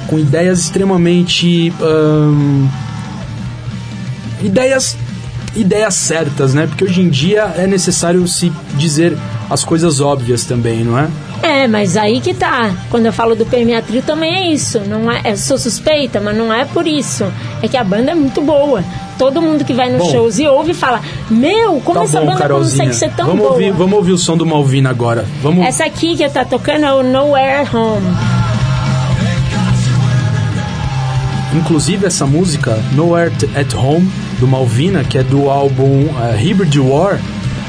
[0.07, 2.69] com ideias extremamente ahn,
[4.41, 4.97] ideias
[5.55, 6.67] ideias certas, né?
[6.67, 9.19] Porque hoje em dia é necessário se dizer
[9.51, 11.09] as coisas óbvias também, não é?
[11.43, 12.71] É, mas aí que tá.
[12.89, 14.81] Quando eu falo do PMA Trio também é isso.
[14.81, 17.25] Não é, eu sou suspeita, mas não é por isso.
[17.61, 18.83] É que a banda é muito boa.
[19.19, 20.11] Todo mundo que vai nos Bom.
[20.13, 22.85] shows e ouve fala: Meu, como Tá essa bom, banda Carolzinha.
[22.87, 23.53] consegue ser tão vamos boa?
[23.53, 25.25] ouvir, vamos ouvir o som do Malvina agora.
[25.43, 25.67] Vamos.
[25.67, 28.07] Essa aqui que tá tocando é o Nowhere Home.
[31.55, 37.21] Inclusive essa música Nowhere at Home do Malvina, que é do álbum uh, Hybrid War,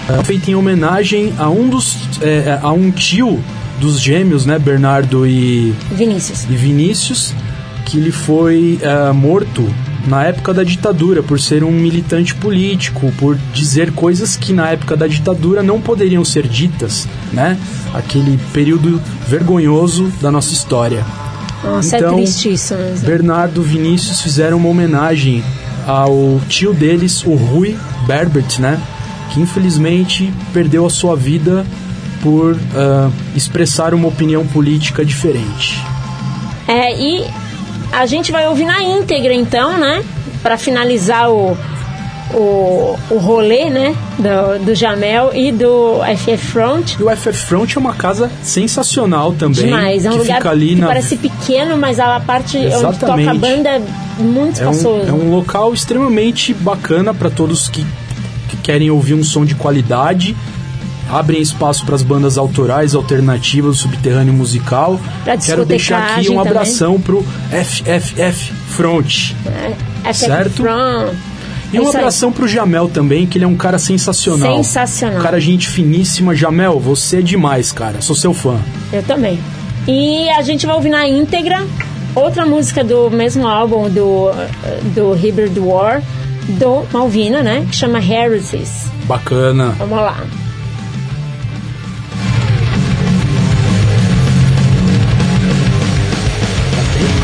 [0.10, 3.44] é feita em homenagem a um dos é, a um tio
[3.84, 6.46] dos gêmeos, né, Bernardo e Vinícius.
[6.50, 7.34] e Vinícius,
[7.86, 9.70] que ele foi eh, morto
[10.08, 14.96] na época da ditadura por ser um militante político, por dizer coisas que na época
[14.96, 17.58] da ditadura não poderiam ser ditas, né?
[17.94, 21.06] Aquele período vergonhoso da nossa história.
[21.62, 23.06] Nossa, Então, é triste isso mesmo.
[23.06, 25.44] Bernardo e Vinícius fizeram uma homenagem
[25.86, 27.78] ao tio deles, o Rui
[28.08, 28.80] Berbert, né?
[29.34, 31.66] Que infelizmente perdeu a sua vida
[32.24, 35.80] por ah, expressar uma opinião política diferente.
[36.68, 37.28] É, e
[37.92, 40.02] a gente vai ouvir na íntegra então, né?
[40.42, 41.58] Pra finalizar o,
[42.34, 43.96] o, o rolê, né?
[44.18, 46.94] Do, do Jamel e do FF Front.
[47.00, 49.66] E o FF Front é uma casa sensacional também.
[49.66, 50.88] Demais, é um que lugar fica ali que na...
[50.88, 53.38] parece pequeno, mas a parte onde toca a Exatamente.
[53.38, 53.82] banda é
[54.20, 55.06] muito É espaçoso.
[55.06, 57.86] um, é um local extremamente bacana para todos que,
[58.48, 60.36] que querem ouvir um som de qualidade.
[61.10, 65.00] Abrem espaço para as bandas autorais, alternativas, subterrâneo musical.
[65.46, 66.52] Quero deixar aqui um também.
[66.52, 69.34] abração pro FFF Front.
[70.04, 70.64] FF certo?
[70.64, 71.14] Front.
[71.72, 74.58] E É um abração pro Jamel também, que ele é um cara sensacional.
[74.58, 75.20] Sensacional.
[75.20, 76.36] Um cara gente finíssima.
[76.36, 78.00] Jamel, você é demais, cara.
[78.00, 78.60] Sou seu fã.
[78.92, 79.40] Eu também.
[79.88, 81.66] E a gente vai ouvir na íntegra
[82.16, 84.30] outra música do mesmo álbum do,
[84.94, 86.02] do Hybrid War,
[86.48, 87.66] do Malvina, né?
[87.70, 88.86] Que chama Heresies.
[89.06, 89.70] Bacana.
[89.80, 90.24] Vamos lá.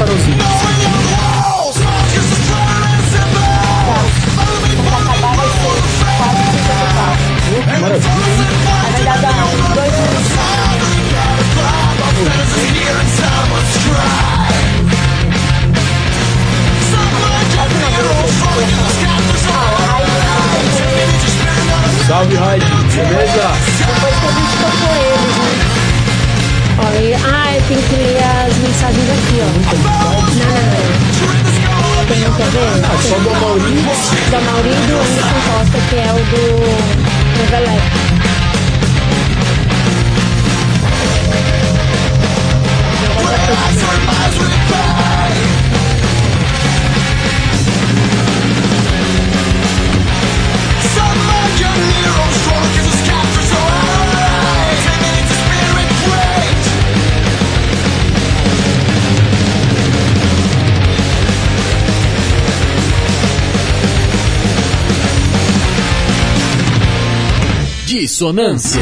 [0.09, 0.17] Vai
[9.03, 10.29] dar dar uns dois minutos.
[22.07, 22.65] Salve, Raid.
[22.95, 23.47] Beleza?
[23.85, 25.49] Depois que a gente tocou eles, né?
[26.79, 29.45] Olha, eu tenho que as mensagens aqui, ó.
[29.45, 31.09] Não, não, não.
[32.07, 32.85] Tem, quer ver?
[32.85, 33.83] Ah, só do Maurinho.
[34.31, 36.41] Da Mauri e do Anderson Costa, que é o do
[37.37, 38.09] Revelec.
[67.99, 68.81] Dissonância.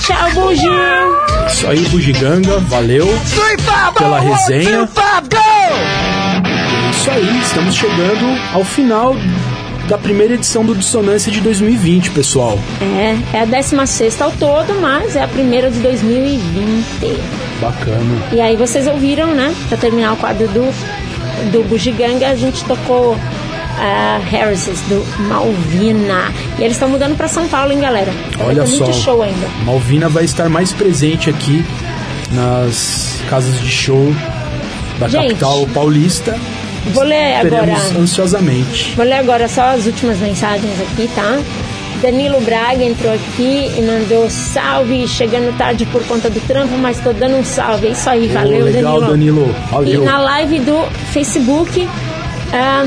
[0.00, 0.72] Tchau, Bugio!
[1.52, 2.60] Isso aí, Bugiganga.
[2.60, 3.06] Valeu
[3.98, 4.88] pela resenha.
[6.92, 9.14] Isso aí, estamos chegando ao final
[9.86, 12.58] da primeira edição do Dissonância de 2020, pessoal.
[12.80, 17.20] É, é a 16 ao todo, mas é a primeira de 2020.
[17.60, 18.28] Bacana.
[18.32, 19.54] E aí vocês ouviram, né?
[19.68, 23.14] Pra terminar o quadro do, do Bugiganga, a gente tocou
[23.78, 26.32] a Harris's do Malvina.
[26.58, 28.12] E eles estão mudando pra São Paulo, hein, galera?
[28.38, 28.84] Olha só.
[28.84, 29.46] muito show ainda.
[29.64, 31.64] Malvina vai estar mais presente aqui
[32.32, 34.14] nas casas de show
[34.98, 36.38] da Gente, capital paulista.
[36.92, 37.76] Vou ler agora.
[37.98, 38.94] Ansiosamente.
[38.94, 41.38] Vou ler agora só as últimas mensagens aqui, tá?
[42.00, 47.12] Danilo Braga entrou aqui e mandou salve, chegando tarde por conta do trampo, mas tô
[47.12, 47.88] dando um salve.
[47.88, 49.54] É isso aí, valeu, legal, Danilo.
[49.70, 50.02] Valeu.
[50.02, 51.88] E na live do Facebook,
[52.52, 52.86] ah,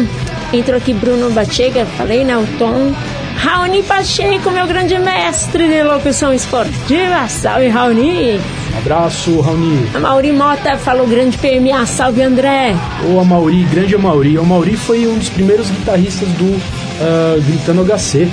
[0.54, 2.38] entrou aqui Bruno Batega, falei, né?
[2.38, 2.93] O Tom.
[3.38, 7.26] Raoni Pacheco, meu grande mestre de locução esportiva.
[7.30, 8.38] Salve, Raoni.
[8.74, 9.88] Um abraço, Raoni.
[9.93, 11.86] A Mauri Mota falou grande PMA.
[11.86, 12.76] Salve, André.
[13.10, 14.38] O Amauri, grande Amauri.
[14.38, 16.62] O Amauri foi um dos primeiros guitarristas do
[17.02, 18.28] ah, Gritando HC.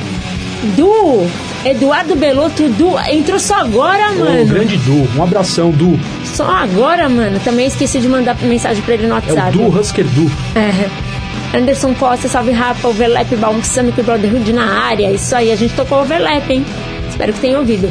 [0.76, 1.24] Du,
[1.64, 4.44] Eduardo Belotto, Du, entrou só agora, mano.
[4.46, 5.06] grande Du.
[5.16, 5.98] Um abração, Du.
[6.24, 7.38] Só agora, mano.
[7.44, 9.56] Também esqueci de mandar mensagem pra ele no É WhatsApp.
[9.56, 10.30] o Du Husker Du.
[10.56, 11.05] É.
[11.56, 15.10] Anderson Costa, salve Rafa, Overlap, Balsamic Brotherhood na área.
[15.10, 16.64] Isso aí, a gente tocou Overlap, hein?
[17.08, 17.90] Espero que tenham ouvido.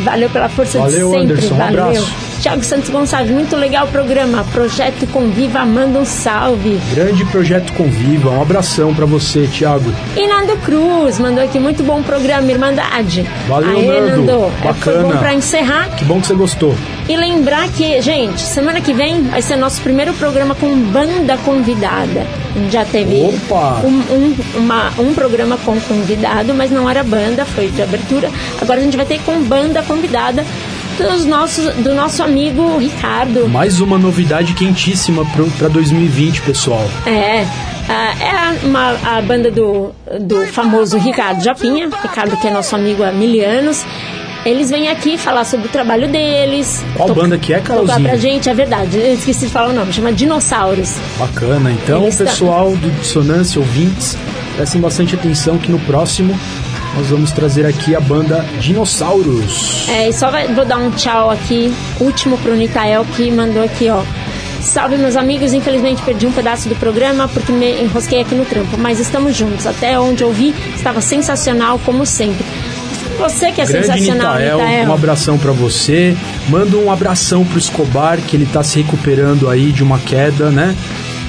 [0.00, 1.32] Valeu pela força Valeu, de sempre.
[1.34, 1.84] Anderson, um Valeu.
[1.84, 2.27] abraço.
[2.40, 4.44] Thiago Santos Gonçalves, muito legal o programa.
[4.52, 6.78] Projeto Conviva, manda um salve.
[6.94, 8.30] Grande projeto Conviva.
[8.30, 9.92] Um abração pra você, Thiago.
[10.16, 13.26] E Nando Cruz mandou aqui, muito bom programa, Irmandade.
[13.48, 14.22] Valeu, Aê, Nando.
[14.22, 14.32] Nando.
[14.44, 15.02] É, Foi Bacana.
[15.02, 15.88] bom pra encerrar.
[15.96, 16.74] Que bom que você gostou.
[17.08, 22.26] E lembrar que, gente, semana que vem vai ser nosso primeiro programa com banda convidada.
[22.54, 23.14] A gente já teve!
[23.16, 28.30] Um, um, uma- um programa com convidado, mas não era banda, foi de abertura.
[28.60, 30.44] Agora a gente vai ter com banda convidada
[31.06, 33.48] dos nossos, do nosso amigo Ricardo.
[33.48, 35.24] Mais uma novidade quentíssima
[35.58, 36.88] pra 2020, pessoal.
[37.06, 37.46] É,
[37.88, 42.74] ah, é a, uma, a banda do, do famoso Ricardo Japinha, Ricardo que é nosso
[42.74, 43.84] amigo há mil anos.
[44.44, 46.82] Eles vêm aqui falar sobre o trabalho deles.
[46.96, 48.08] Qual banda que é, Tocar Carolzinha?
[48.08, 48.96] pra gente, é verdade.
[48.98, 50.94] Eu esqueci de falar o nome, chama Dinossauros.
[51.18, 51.70] Bacana.
[51.72, 54.16] Então, Eles tá- pessoal do Dissonância, ouvintes,
[54.56, 56.38] prestem bastante atenção que no próximo
[56.98, 59.86] nós vamos trazer aqui a banda Dinossauros.
[59.88, 63.88] É, e só vai- vou dar um tchau aqui, último pro Nitael que mandou aqui,
[63.88, 64.02] ó.
[64.60, 68.76] Salve meus amigos, infelizmente perdi um pedaço do programa porque me enrosquei aqui no trampo,
[68.76, 69.64] mas estamos juntos.
[69.64, 72.44] Até onde eu vi, estava sensacional como sempre.
[73.20, 74.88] Você que é Grande sensacional, Nitael, Nitael.
[74.88, 76.16] um abração pra você.
[76.48, 80.74] Manda um abração pro Escobar, que ele tá se recuperando aí de uma queda, né?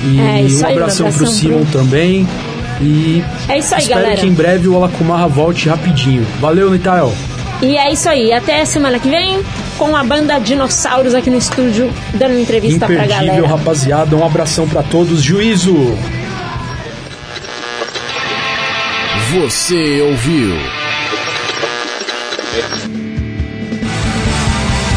[0.04, 2.28] E É, um aí, um abração pro abração Simon pro- também.
[2.82, 4.22] E É isso aí, espero galera.
[4.22, 6.26] que em breve o Alakumarra volte rapidinho.
[6.40, 7.14] Valeu, Nitael.
[7.62, 8.32] E é isso aí.
[8.32, 9.42] Até semana que vem
[9.78, 13.48] com a banda Dinossauros aqui no estúdio, dando uma entrevista pra Imperdível, galera.
[13.48, 14.16] rapaziada.
[14.16, 15.22] Um abração pra todos.
[15.22, 15.76] Juízo.
[19.34, 20.56] Você ouviu?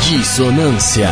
[0.09, 1.11] Dissonância.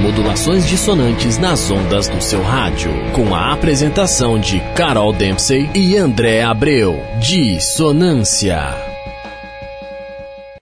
[0.00, 2.90] Modulações dissonantes nas ondas do seu rádio.
[3.12, 6.98] Com a apresentação de Carol Dempsey e André Abreu.
[7.20, 8.89] Dissonância.